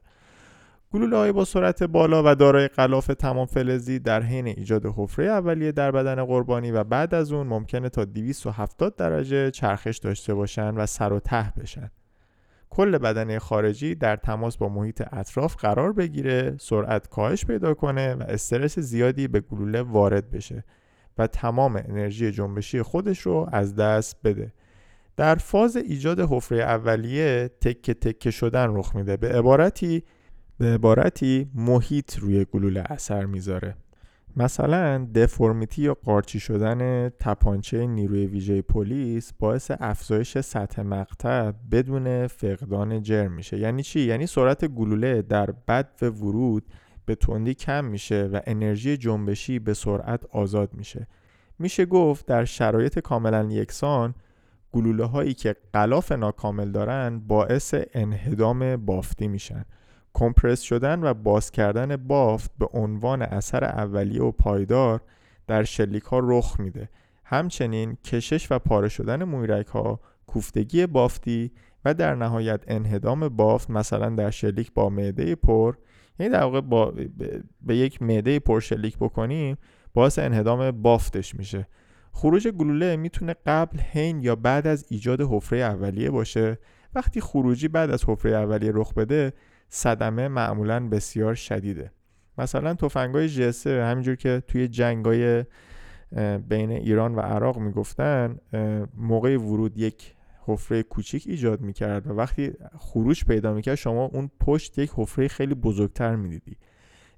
گلوله 0.93 1.17
های 1.17 1.33
با 1.33 1.45
سرعت 1.45 1.83
بالا 1.83 2.23
و 2.27 2.35
دارای 2.35 2.69
غلاف 2.69 3.07
تمام 3.07 3.47
فلزی 3.47 3.99
در 3.99 4.23
حین 4.23 4.47
ایجاد 4.47 4.87
حفره 4.87 5.27
اولیه 5.27 5.73
در 5.73 5.91
بدن 5.91 6.25
قربانی 6.25 6.71
و 6.71 6.85
بعد 6.85 7.15
از 7.15 7.33
اون 7.33 7.47
ممکنه 7.47 7.89
تا 7.89 8.05
270 8.05 8.97
درجه 8.97 9.51
چرخش 9.51 9.99
داشته 9.99 10.35
باشن 10.35 10.75
و 10.75 10.87
سر 10.87 11.13
و 11.13 11.21
ته 11.21 11.53
بشن. 11.61 11.91
کل 12.77 12.99
بدنه 12.99 13.39
خارجی 13.39 13.95
در 13.95 14.17
تماس 14.17 14.57
با 14.57 14.69
محیط 14.69 15.03
اطراف 15.13 15.57
قرار 15.57 15.93
بگیره 15.93 16.57
سرعت 16.61 17.09
کاهش 17.09 17.45
پیدا 17.45 17.75
کنه 17.75 18.15
و 18.15 18.23
استرس 18.23 18.79
زیادی 18.79 19.29
به 19.29 19.41
گلوله 19.41 19.83
وارد 19.83 20.31
بشه 20.31 20.65
و 21.19 21.27
تمام 21.27 21.77
انرژی 21.77 22.33
جنبشی 22.33 22.83
خودش 22.83 23.21
رو 23.21 23.49
از 23.53 23.75
دست 23.75 24.17
بده. 24.25 24.53
در 25.17 25.35
فاز 25.35 25.77
ایجاد 25.77 26.21
حفره 26.21 26.59
اولیه 26.59 27.51
تکه 27.61 27.95
تکه 27.95 28.31
شدن 28.31 28.77
رخ 28.77 28.97
میده. 28.97 29.17
به 29.17 29.29
عبارتی 29.29 30.03
به 30.59 30.67
عبارتی 30.67 31.51
محیط 31.55 32.19
روی 32.19 32.45
گلوله 32.45 32.85
اثر 32.87 33.25
می‌ذاره. 33.25 33.77
مثلا 34.37 35.09
دفرمیتی 35.15 35.83
یا 35.83 35.95
قارچی 35.95 36.41
شدن 36.41 37.09
تپانچه 37.09 37.87
نیروی 37.87 38.27
ویژه 38.27 38.63
پلیس 38.63 39.33
باعث 39.39 39.71
افزایش 39.81 40.39
سطح 40.39 40.83
مقطع 40.83 41.53
بدون 41.71 42.27
فقدان 42.27 43.03
جرم 43.03 43.33
میشه. 43.33 43.59
یعنی 43.59 43.83
چی؟ 43.83 44.01
یعنی 44.01 44.27
سرعت 44.27 44.65
گلوله 44.65 45.23
در 45.23 45.51
بد 45.51 45.91
و 46.03 46.07
ورود 46.07 46.65
به 47.07 47.15
تندی 47.15 47.55
کم 47.55 47.85
میشه 47.85 48.25
و 48.33 48.41
انرژی 48.47 48.97
جنبشی 48.97 49.59
به 49.59 49.75
سرعت 49.75 50.25
آزاد 50.27 50.75
میشه. 50.75 51.07
میشه 51.59 51.87
گفت 51.87 52.27
در 52.27 52.45
شرایط 52.45 52.99
کاملا 52.99 53.49
یکسان 53.51 54.15
گلوله 54.73 55.05
هایی 55.05 55.35
که 55.35 55.57
غلاف 55.75 56.13
ناکامل 56.13 56.71
دارن 56.71 57.19
باعث 57.19 57.75
انهدام 57.93 58.77
بافتی 58.77 59.29
میشن. 59.29 59.65
کمپرس 60.15 60.61
شدن 60.61 61.05
و 61.05 61.15
باز 61.15 61.51
کردن 61.51 61.97
بافت 61.97 62.51
به 62.59 62.67
عنوان 62.73 63.23
اثر 63.23 63.65
اولیه 63.65 64.23
و 64.23 64.31
پایدار 64.31 65.01
در 65.47 65.65
شلیک 65.65 66.03
ها 66.03 66.21
رخ 66.23 66.61
میده. 66.61 66.89
همچنین 67.25 67.97
کشش 68.05 68.53
و 68.53 68.59
پاره 68.59 68.89
شدن 68.89 69.25
مویرک 69.25 69.67
ها 69.67 70.01
کوفتگی 70.27 70.87
بافتی 70.87 71.53
و 71.85 71.95
در 71.95 72.15
نهایت 72.15 72.65
انهدام 72.69 73.29
بافت 73.29 73.71
مثلا 73.71 74.11
در 74.11 74.31
شلیک 74.31 74.73
با 74.73 74.89
معده 74.89 75.35
پر 75.35 75.75
یعنی 76.19 76.33
در 76.33 76.43
واقع 76.43 76.61
با 76.61 76.95
به 77.63 77.77
یک 77.77 78.03
معده 78.03 78.39
پر 78.39 78.61
شلیک 78.61 78.99
بکنیم 78.99 79.57
باعث 79.95 80.19
انهدام 80.19 80.71
بافتش 80.71 81.35
میشه. 81.35 81.69
خروج 82.13 82.49
گلوله 82.49 82.97
می‌تونه 82.97 83.35
قبل 83.47 83.79
حین 83.79 84.23
یا 84.23 84.37
بعد 84.37 84.67
از 84.67 84.87
ایجاد 84.89 85.21
حفره 85.21 85.59
اولیه 85.59 86.11
باشه. 86.11 86.59
وقتی 86.95 87.21
خروجی 87.21 87.69
بعد 87.69 87.91
از 87.91 88.05
حفره 88.05 88.33
اولیه 88.33 88.71
رخ 88.75 88.95
بده 88.95 89.33
صدمه 89.75 90.29
معمولا 90.29 90.89
بسیار 90.89 91.35
شدیده. 91.35 91.91
مثلا 92.39 92.75
تفنگای 92.75 93.29
جسه 93.29 93.85
همینجور 93.85 94.15
که 94.15 94.43
توی 94.49 94.69
جنگای 94.69 95.45
بین 96.49 96.71
ایران 96.71 97.15
و 97.15 97.21
عراق 97.21 97.59
می‌گفتن 97.59 98.39
موقع 98.95 99.37
ورود 99.37 99.79
یک 99.79 100.15
حفره 100.47 100.83
کوچیک 100.83 101.25
ایجاد 101.27 101.61
می‌کرد 101.61 102.07
و 102.07 102.13
وقتی 102.13 102.53
خروج 102.79 103.25
پیدا 103.25 103.55
می‌کرد 103.55 103.75
شما 103.75 104.05
اون 104.05 104.31
پشت 104.41 104.79
یک 104.79 104.91
حفره 104.95 105.29
خیلی 105.29 105.55
بزرگتر 105.55 106.17
می‌دیدی. 106.17 106.57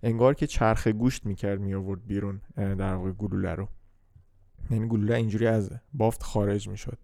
انگار 0.03 0.35
که 0.35 0.47
چرخ 0.47 0.87
گوشت 0.89 1.27
می‌کرد 1.27 1.61
میآورد 1.61 2.07
بیرون 2.07 2.41
در 2.57 2.95
واقع 2.95 3.13
گلوله 3.13 3.55
رو. 3.55 3.69
یعنی 4.71 4.89
گلوله 4.89 5.15
اینجوری 5.15 5.47
از 5.47 5.71
بافت 5.93 6.23
خارج 6.23 6.69
می‌شد. 6.69 6.99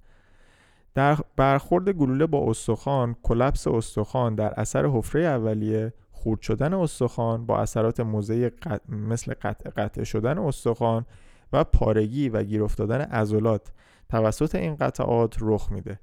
در 0.95 1.19
برخورد 1.37 1.89
گلوله 1.89 2.27
با 2.27 2.51
استخوان 2.51 3.17
کلپس 3.23 3.67
استخوان 3.67 4.35
در 4.35 4.61
اثر 4.61 4.87
حفره 4.87 5.23
اولیه 5.23 5.93
خورد 6.11 6.41
شدن 6.41 6.75
استخوان 6.75 7.47
با 7.47 7.59
اثرات 7.61 8.01
موزه 8.01 8.53
مثل 8.89 9.35
قطع 9.43 9.71
قطع 9.71 10.05
شدن 10.05 10.39
استخوان 10.39 11.07
و 11.53 11.65
پارگی 11.65 12.29
و 12.29 12.43
گیر 12.43 12.63
افتادن 12.63 13.01
عضلات 13.01 13.73
توسط 14.09 14.55
این 14.55 14.77
قطعات 14.77 15.37
رخ 15.41 15.73
میده. 15.73 16.01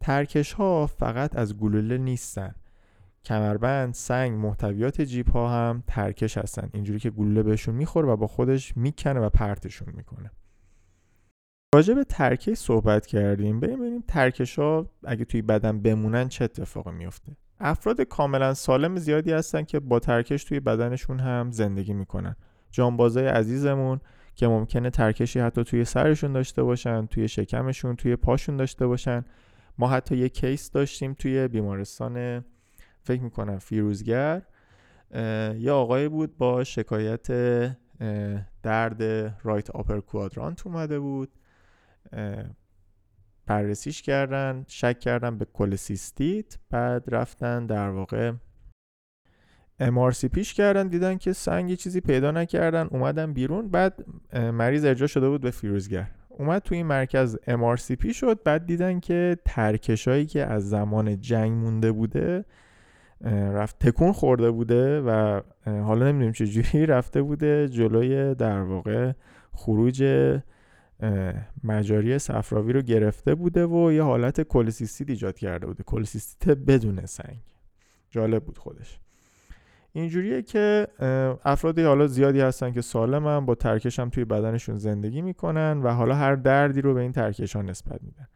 ترکش 0.00 0.52
ها 0.52 0.86
فقط 0.86 1.36
از 1.36 1.56
گلوله 1.56 1.98
نیستن. 1.98 2.54
کمربند، 3.24 3.94
سنگ، 3.94 4.32
محتویات 4.32 5.00
جیب 5.00 5.28
ها 5.28 5.48
هم 5.48 5.82
ترکش 5.86 6.38
هستن. 6.38 6.70
اینجوری 6.72 6.98
که 6.98 7.10
گلوله 7.10 7.42
بهشون 7.42 7.74
می‌خوره 7.74 8.08
و 8.08 8.16
با 8.16 8.26
خودش 8.26 8.76
می‌کنه 8.76 9.20
و 9.20 9.28
پرتشون 9.28 9.88
می‌کنه. 9.96 10.30
راجع 11.74 11.94
به 11.94 12.04
ترکش 12.04 12.58
صحبت 12.58 13.06
کردیم. 13.06 13.60
ببینیم 13.60 14.04
ترکش 14.08 14.58
ها 14.58 14.90
اگه 15.04 15.24
توی 15.24 15.42
بدن 15.42 15.80
بمونن 15.82 16.28
چه 16.28 16.44
اتفاقی 16.44 16.90
میفته 16.90 17.32
افراد 17.60 18.00
کاملا 18.00 18.54
سالم 18.54 18.96
زیادی 18.96 19.32
هستن 19.32 19.62
که 19.62 19.80
با 19.80 19.98
ترکش 19.98 20.44
توی 20.44 20.60
بدنشون 20.60 21.20
هم 21.20 21.50
زندگی 21.50 21.92
می‌کنن. 21.92 22.36
جانبازای 22.70 23.26
عزیزمون 23.26 24.00
که 24.34 24.48
ممکنه 24.48 24.90
ترکشی 24.90 25.40
حتی 25.40 25.64
توی 25.64 25.84
سرشون 25.84 26.32
داشته 26.32 26.62
باشن 26.62 27.06
توی 27.06 27.28
شکمشون 27.28 27.96
توی 27.96 28.16
پاشون 28.16 28.56
داشته 28.56 28.86
باشن. 28.86 29.24
ما 29.78 29.88
حتی 29.88 30.16
یه 30.16 30.28
case 30.28 30.70
داشتیم 30.70 31.14
توی 31.14 31.48
بیمارستان 31.48 32.44
فکر 33.02 33.22
می‌کنم 33.22 33.58
فیروزگر. 33.58 34.42
یه 35.58 35.70
آقای 35.72 36.08
بود 36.08 36.36
با 36.38 36.64
شکایت 36.64 37.26
درد 38.62 39.02
right 39.42 39.70
upper 39.70 40.00
quadrant 40.00 40.66
اومده 40.66 40.98
بود. 40.98 41.30
بررسیش 43.46 44.02
کردن 44.02 44.64
شک 44.68 45.00
کردن 45.00 45.38
به 45.38 45.46
کوله‌سیستیت 45.52 46.58
بعد 46.70 47.04
رفتن 47.08 47.66
در 47.66 47.90
واقع 47.90 48.32
MRC 49.80 50.24
پیش 50.24 50.54
کردن 50.54 50.88
دیدن 50.88 51.18
که 51.18 51.32
سنگ 51.32 51.74
چیزی 51.74 52.00
پیدا 52.00 52.30
نکردن 52.30 52.86
اومدن 52.90 53.32
بیرون 53.32 53.68
بعد 53.68 54.04
مریض 54.34 54.84
ارجا 54.84 55.06
شده 55.06 55.28
بود 55.28 55.40
به 55.40 55.50
فیروزگر. 55.50 56.10
اومد 56.28 56.62
تو 56.62 56.74
این 56.74 56.86
مرکز 56.86 57.36
MRCP 57.36 58.12
شد 58.12 58.42
بعد 58.44 58.66
دیدن 58.66 59.00
که 59.00 59.38
ترکشایی 59.44 60.26
که 60.26 60.46
از 60.46 60.68
زمان 60.68 61.20
جنگ 61.20 61.52
مونده 61.52 61.92
بوده 61.92 62.44
رفت 63.30 63.78
تکون 63.78 64.12
خورده 64.12 64.50
بوده 64.50 65.00
و 65.00 65.40
حالا 65.66 66.06
نمی‌دونیم 66.06 66.32
چجوری 66.32 66.86
رفته 66.86 67.22
بوده 67.22 67.68
جلوی 67.68 68.34
در 68.34 68.62
واقع 68.62 69.12
خروج 69.52 70.04
مجاری 71.64 72.18
صفراوی 72.18 72.72
رو 72.72 72.82
گرفته 72.82 73.34
بوده 73.34 73.66
و 73.66 73.92
یه 73.92 74.02
حالت 74.02 74.40
کلسیستیت 74.40 75.10
ایجاد 75.10 75.38
کرده 75.38 75.66
بوده. 75.66 75.84
کلسیستیت 75.84 76.58
بدون 76.58 77.06
سنگ. 77.06 77.38
جالب 78.10 78.44
بود 78.44 78.58
خودش. 78.58 78.98
اینجوریه 79.92 80.42
که 80.42 80.86
افرادی 81.44 81.82
حالا 81.82 82.06
زیادی 82.06 82.40
هستن 82.40 82.72
که 82.72 82.80
سالمن 82.80 83.46
با 83.46 83.54
ترکش 83.54 83.98
هم 83.98 84.08
توی 84.08 84.24
بدنشون 84.24 84.78
زندگی 84.78 85.22
می‌کنن 85.22 85.80
و 85.82 85.88
حالا 85.88 86.14
هر 86.14 86.34
دردی 86.34 86.80
رو 86.80 86.94
به 86.94 87.00
این 87.00 87.12
ترکش 87.12 87.56
ها 87.56 87.62
نسبت 87.62 88.02
میدن. 88.02 88.28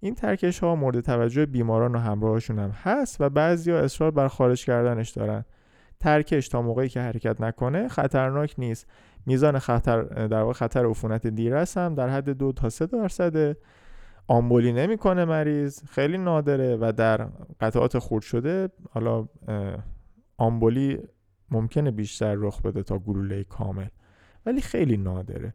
این 0.00 0.14
ترکش 0.14 0.58
ها 0.58 0.74
مورد 0.74 1.00
توجه 1.00 1.46
بیماران 1.46 1.94
و 1.94 1.98
همراهشون 1.98 2.58
هم 2.58 2.70
هست 2.70 3.20
و 3.20 3.28
بعضی 3.28 3.70
ها 3.70 3.78
اصرار 3.78 4.10
بر 4.10 4.28
خارج 4.28 4.64
کردنش 4.64 5.10
دارن. 5.10 5.44
ترکش 6.00 6.48
تا 6.48 6.62
موقعی 6.62 6.88
که 6.88 7.00
حرکت 7.00 7.40
نکنه 7.40 7.88
خطرناک 7.88 8.54
نیست. 8.58 8.86
میزان 9.26 9.58
خطر 9.58 10.02
در 10.02 10.40
واقع 10.40 10.52
خطر 10.52 10.86
عفونت 10.86 11.26
دیررس 11.26 11.78
هم 11.78 11.94
در 11.94 12.08
حد 12.08 12.30
دو 12.30 12.52
تا 12.52 12.68
سه 12.68 12.86
درصده 12.86 13.56
آمبولی 14.26 14.72
نمی‌کنه 14.72 15.24
مریض 15.24 15.84
خیلی 15.84 16.18
نادره 16.18 16.76
و 16.80 16.92
در 16.96 17.28
قطعات 17.60 17.98
خورد 17.98 18.22
شده 18.22 18.68
حالا 18.90 19.28
آمبولی 20.36 20.98
ممکنه 21.50 21.90
بیشتر 21.90 22.34
رخ 22.34 22.62
بده 22.62 22.82
تا 22.82 22.98
گلوله 22.98 23.44
کامل 23.44 23.88
ولی 24.46 24.60
خیلی 24.60 24.96
نادره. 24.96 25.54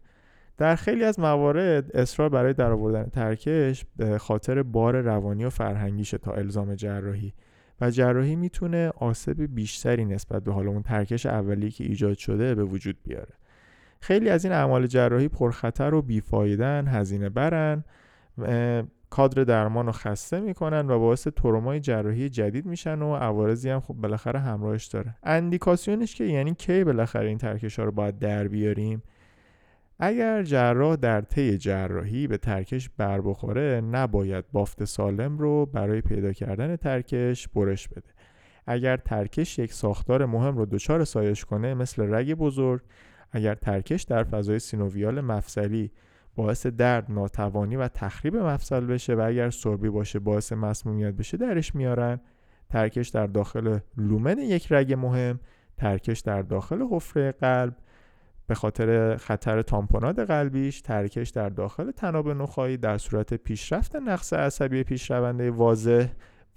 در 0.57 0.75
خیلی 0.75 1.03
از 1.03 1.19
موارد 1.19 1.97
اصرار 1.97 2.29
برای 2.29 2.53
درآوردن 2.53 3.03
ترکش 3.03 3.85
به 3.95 4.17
خاطر 4.17 4.63
بار 4.63 5.01
روانی 5.01 5.45
و 5.45 5.49
فرهنگیشه 5.49 6.17
تا 6.17 6.31
الزام 6.31 6.75
جراحی 6.75 7.33
و 7.81 7.89
جراحی 7.91 8.35
می‌تونه 8.35 8.91
آسیب 8.95 9.55
بیشتری 9.55 10.05
نسبت 10.05 10.43
به 10.43 10.53
حالا 10.53 10.71
اون 10.71 10.81
ترکش 10.81 11.25
اولی 11.25 11.71
که 11.71 11.83
ایجاد 11.83 12.17
شده 12.17 12.55
به 12.55 12.63
وجود 12.63 12.97
بیاره. 13.03 13.33
خیلی 13.99 14.29
از 14.29 14.45
این 14.45 14.53
اعمال 14.53 14.87
جراحی 14.87 15.27
پرخطر 15.27 15.93
و 15.93 16.01
بیفایدن 16.01 16.87
هزینه 16.87 17.29
برن 17.29 17.83
کادر 19.09 19.43
درمان 19.43 19.85
رو 19.85 19.91
خسته 19.91 20.39
می‌کنن 20.39 20.89
و 20.89 20.99
باعث 20.99 21.27
ترومای 21.27 21.79
جراحی 21.79 22.29
جدید 22.29 22.65
میشن 22.65 23.01
و 23.01 23.15
عوارضی 23.15 23.69
هم 23.69 23.79
خب 23.79 23.93
بالاخره 23.93 24.39
همراهش 24.39 24.85
داره. 24.85 25.15
اندیکاسیونش 25.23 26.15
که 26.15 26.23
یعنی 26.23 26.53
کی 26.53 26.83
بالاخره 26.83 27.27
این 27.27 27.37
ترکش 27.37 27.79
ها 27.79 27.85
رو 27.85 27.91
باید 27.91 28.19
در 28.19 28.47
بیاریم؟ 28.47 29.03
اگر 29.99 30.43
جراح 30.43 30.95
در 30.95 31.21
طی 31.21 31.57
جراحی 31.57 32.27
به 32.27 32.37
ترکش 32.37 32.89
بر 32.97 33.21
بخوره 33.21 33.81
نباید 33.81 34.45
بافت 34.51 34.85
سالم 34.85 35.37
رو 35.37 35.65
برای 35.65 36.01
پیدا 36.01 36.33
کردن 36.33 36.75
ترکش 36.75 37.47
برش 37.47 37.87
بده. 37.87 38.09
اگر 38.67 38.97
ترکش 38.97 39.59
یک 39.59 39.73
ساختار 39.73 40.25
مهم 40.25 40.57
رو 40.57 40.65
دچار 40.65 41.03
سایش 41.03 41.45
کنه 41.45 41.73
مثل 41.73 42.13
رگ 42.13 42.33
بزرگ 42.33 42.81
اگر 43.35 43.55
ترکش 43.55 44.03
در 44.03 44.23
فضای 44.23 44.59
سینوویال 44.59 45.21
مفصلی 45.21 45.91
باعث 46.35 46.67
درد 46.67 47.11
ناتوانی 47.11 47.75
و 47.75 47.87
تخریب 47.87 48.35
مفصل 48.35 48.85
بشه 48.85 49.15
و 49.15 49.19
اگر 49.19 49.49
سربی 49.49 49.89
باشه 49.89 50.19
باعث 50.19 50.53
مسمومیت 50.53 51.13
بشه 51.13 51.37
درش 51.37 51.75
میارن. 51.75 52.19
ترکش 52.69 53.09
در 53.09 53.27
داخل 53.27 53.79
lumen 53.97 54.37
یک 54.37 54.71
رگ 54.71 54.93
مهم 54.93 55.39
ترکش 55.77 56.19
در 56.19 56.41
داخل 56.41 56.81
حفره 56.91 57.31
قلب. 57.31 57.75
به 58.47 58.55
خاطر 58.55 59.17
خطر 59.17 59.61
تامپوناد 59.61 60.25
قلبیش 60.25 60.81
ترکش 60.81 61.29
در 61.29 61.49
داخل 61.49 61.91
طناب 61.91 62.29
نخاعی 62.29 62.77
در 62.77 62.97
صورت 62.97 63.33
پیشرفت 63.33 63.95
نقص 63.95 64.33
عصبی 64.33 64.83
پیشرونده 64.83 65.51
واضح 65.51 66.07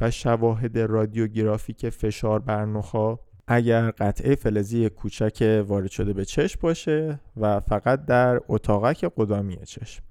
و 0.01 0.11
شواهد 0.11 0.79
رادیوگرافیک 0.79 1.89
فشار 1.89 2.39
بر 2.39 2.65
نخاع 2.65 3.19
اگر 3.51 3.91
قطعه 3.91 4.35
فلزی 4.35 4.89
کوچک 4.89 5.65
وارد 5.69 5.91
شده 5.91 6.13
به 6.13 6.25
چشم 6.25 6.59
باشه 6.63 7.21
و 7.37 7.61
فقط 7.61 8.05
در 8.05 8.41
اتاقک 8.49 9.13
قدامی 9.17 9.57
چشم 9.57 10.03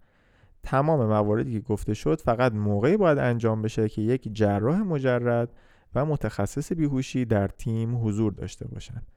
تمام 0.64 1.06
مواردی 1.06 1.54
که 1.54 1.60
گفته 1.60 1.94
شد 1.94 2.22
فقط 2.22 2.54
موقعی 2.54 2.98
باید 2.98 3.18
انجام 3.18 3.62
بشه 3.62 3.90
که 3.90 4.02
یک 4.02 4.30
جراح 4.34 4.82
مجرب 4.82 5.50
و 5.96 6.06
متخصص 6.06 6.72
بیهوشی 6.74 7.26
در 7.26 7.48
تیم 7.48 8.08
حضور 8.08 8.34
داشته 8.34 8.68
باشند. 8.68 9.08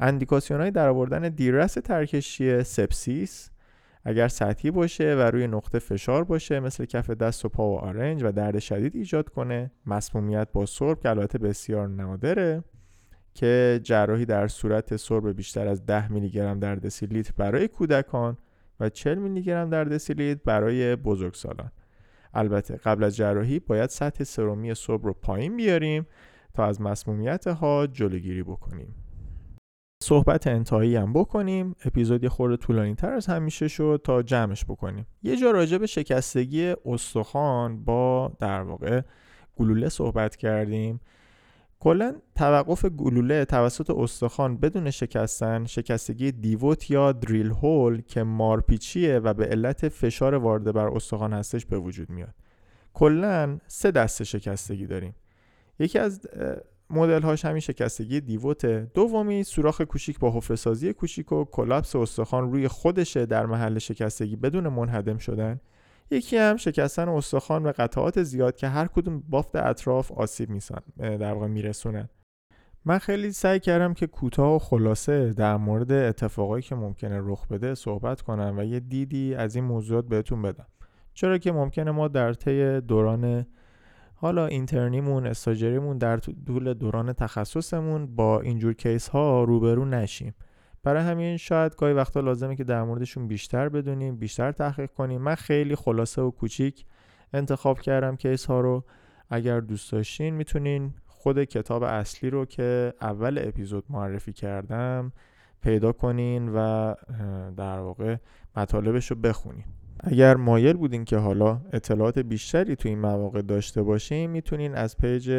اندیکاسیون 0.00 0.60
های 0.60 0.70
در 0.70 0.88
آوردن 0.88 1.28
دیررس 1.28 1.74
ترکش 1.74 2.62
سپسیس 2.62 3.50
اگر 4.04 4.28
سطحی 4.28 4.70
باشه 4.70 5.14
و 5.14 5.20
روی 5.20 5.46
نقطه 5.46 5.78
فشار 5.78 6.24
باشه 6.24 6.60
مثل 6.60 6.84
کف 6.84 7.10
دست 7.10 7.44
و 7.44 7.48
پا 7.48 7.70
و 7.70 7.78
آرنج 7.78 8.22
و 8.22 8.32
درد 8.32 8.58
شدید 8.58 8.96
ایجاد 8.96 9.28
کنه 9.28 9.70
مسمومیت 9.86 10.48
با 10.52 10.66
سرب 10.66 11.00
که 11.00 11.10
البته 11.10 11.38
بسیار 11.38 11.88
نادره 11.88 12.64
که 13.34 13.80
جراحی 13.82 14.24
در 14.24 14.48
صورت 14.48 14.96
سرب 14.96 15.36
بیشتر 15.36 15.68
از 15.68 15.86
10 15.86 16.12
میلی 16.12 16.30
گرم 16.30 16.60
در 16.60 16.74
دسیلیتر 16.74 17.32
برای 17.36 17.68
کودکان 17.68 18.36
و 18.80 18.88
40 18.88 19.18
میلی 19.18 19.42
گرم 19.42 19.70
در 19.70 19.84
دسیلیتر 19.84 20.40
برای 20.44 20.96
بزرگسالان. 20.96 21.70
البته 22.34 22.76
قبل 22.76 23.04
از 23.04 23.16
جراحی 23.16 23.58
باید 23.58 23.90
سطح 23.90 24.24
سرومی 24.24 24.74
سرب 24.74 25.06
رو 25.06 25.12
پایین 25.12 25.56
بیاریم 25.56 26.06
تا 26.54 26.64
از 26.64 26.80
مسمومیت 26.80 27.46
ها 27.46 27.86
جلوگیری 27.86 28.42
بکنیم. 28.42 28.94
صحبت 30.02 30.46
انتهایی 30.46 30.96
هم 30.96 31.12
بکنیم. 31.12 31.76
اپیزودی 31.84 32.28
خورده 32.28 32.56
طولانی 32.56 32.94
تر 32.94 33.12
از 33.12 33.26
همیشه 33.26 33.68
شد 33.68 34.00
تا 34.04 34.22
جمعش 34.22 34.64
بکنیم. 34.64 35.06
یه 35.22 35.36
جا 35.36 35.50
راجع 35.50 35.78
به 35.78 35.86
شکستگی 35.86 36.74
استخوان 36.84 37.84
با 37.84 38.32
در 38.38 38.62
واقع 38.62 39.02
گلوله 39.56 39.88
صحبت 39.88 40.36
کردیم. 40.36 41.00
کلا 41.80 42.14
توقف 42.34 42.84
گلوله 42.84 43.44
توسط 43.44 43.90
استخوان 43.90 44.56
بدون 44.56 44.90
شکستن 44.90 45.66
شکستگی 45.66 46.32
دیوت 46.32 46.90
یا 46.90 47.12
دریل 47.12 47.50
هول 47.50 48.00
که 48.00 48.22
مارپیچیه 48.22 49.18
و 49.18 49.34
به 49.34 49.46
علت 49.46 49.88
فشار 49.88 50.34
وارده 50.34 50.72
بر 50.72 50.88
استخوان 50.88 51.32
هستش 51.32 51.66
به 51.66 51.78
وجود 51.78 52.10
میاد. 52.10 52.34
کلا 52.94 53.58
سه 53.66 53.90
دسته 53.90 54.24
شکستگی 54.24 54.86
داریم. 54.86 55.14
یکی 55.78 55.98
از 55.98 56.20
مدل 56.90 57.22
هاش 57.22 57.44
همین 57.44 57.60
شکستگی 57.60 58.20
دیوته 58.20 58.90
دومی 58.94 59.42
سوراخ 59.42 59.80
کوچیک 59.80 60.18
با 60.18 60.30
حفره 60.30 60.56
سازی 60.56 60.92
کوچیک 60.92 61.32
و 61.32 61.44
کلاپس 61.44 61.96
استخوان 61.96 62.52
روی 62.52 62.68
خودشه 62.68 63.26
در 63.26 63.46
محل 63.46 63.78
شکستگی 63.78 64.36
بدون 64.36 64.68
منهدم 64.68 65.18
شدن. 65.18 65.60
یکی 66.10 66.36
هم 66.36 66.56
شکستن 66.56 67.08
استخوان 67.08 67.66
و 67.66 67.72
قطعات 67.78 68.22
زیاد 68.22 68.56
که 68.56 68.68
هر 68.68 68.86
کدوم 68.86 69.22
بافت 69.28 69.56
اطراف 69.56 70.12
آسیب 70.12 70.50
میسن 70.50 70.80
در 70.98 71.32
واقع 71.32 71.46
میرسونن. 71.46 72.08
من 72.84 72.98
خیلی 72.98 73.32
سعی 73.32 73.60
کردم 73.60 73.94
که 73.94 74.06
کوتاه 74.06 74.54
و 74.54 74.58
خلاصه 74.58 75.32
در 75.32 75.56
مورد 75.56 75.92
اتفاقایی 75.92 76.62
که 76.62 76.74
ممکنه 76.74 77.20
رخ 77.24 77.46
بده 77.46 77.74
صحبت 77.74 78.20
کنم 78.20 78.54
و 78.58 78.64
یه 78.64 78.80
دیدی 78.80 79.34
از 79.34 79.56
این 79.56 79.64
موضوعات 79.64 80.04
بهتون 80.04 80.42
بدم. 80.42 80.66
چرا 81.14 81.38
که 81.38 81.52
ممکنه 81.52 81.90
ما 81.90 82.08
در 82.08 82.32
طی 82.32 82.80
دوران 82.80 83.46
حالا 84.14 84.46
اینترنیمون 84.46 85.26
استاجریمون 85.26 85.98
در 85.98 86.16
طول 86.46 86.74
دوران 86.74 87.12
تخصصمون 87.12 88.16
با 88.16 88.40
اینجور 88.40 88.72
کیس 88.72 89.08
ها 89.08 89.44
روبرو 89.44 89.84
نشیم. 89.84 90.34
برای 90.82 91.02
همین 91.02 91.36
شاید 91.36 91.76
گاهی 91.76 91.92
وقتا 91.92 92.20
لازمه 92.20 92.56
که 92.56 92.64
در 92.64 92.82
موردشون 92.82 93.28
بیشتر 93.28 93.68
بدونیم 93.68 94.16
بیشتر 94.16 94.52
تحقیق 94.52 94.90
کنیم. 94.90 95.22
من 95.22 95.34
خیلی 95.34 95.74
خلاصه 95.74 96.22
و 96.22 96.30
کوچیک 96.30 96.84
انتخاب 97.32 97.80
کردم 97.80 98.16
کیس 98.16 98.46
ها 98.46 98.60
رو. 98.60 98.84
اگر 99.30 99.60
دوست 99.60 99.92
داشتین 99.92 100.34
می‌تونین 100.34 100.94
خود 101.06 101.44
کتاب 101.44 101.82
اصلی 101.82 102.30
رو 102.30 102.44
که 102.44 102.94
اول 103.00 103.38
اپیزود 103.42 103.84
معرفی 103.90 104.32
کردم 104.32 105.12
پیدا 105.62 105.92
کنین 105.92 106.48
و 106.48 106.94
در 107.56 107.78
واقع 107.78 108.16
مطالبش 108.56 109.10
رو 109.10 109.16
بخونین. 109.16 109.64
اگر 110.00 110.36
مایل 110.36 110.76
بودین 110.76 111.04
که 111.04 111.16
حالا 111.16 111.60
اطلاعات 111.72 112.18
بیشتری 112.18 112.76
تو 112.76 112.88
این 112.88 112.98
مواقع 112.98 113.42
داشته 113.42 113.82
باشین 113.82 114.30
می‌تونین 114.30 114.74
از 114.74 114.96
page 114.96 115.30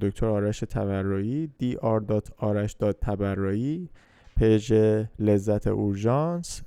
دکتر 0.00 0.26
آرش 0.26 0.60
تبرایی 0.60 1.50
dr.arash.تبرایی 1.62 3.90
page 4.36 4.74
لذت 5.18 5.66
اورژانس 5.66 6.62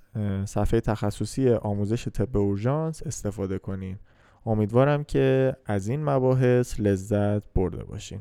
صفحه 0.45 0.79
تخصصی 0.79 1.49
آموزش 1.49 2.07
طب 2.07 2.37
اورژانس 2.37 3.03
استفاده 3.03 3.59
کنین. 3.59 3.97
امیدوارم 4.45 5.03
که 5.03 5.55
از 5.65 5.87
این 5.87 6.03
مباحث 6.03 6.79
لذت 6.79 7.53
برده 7.53 7.83
باشین. 7.83 8.19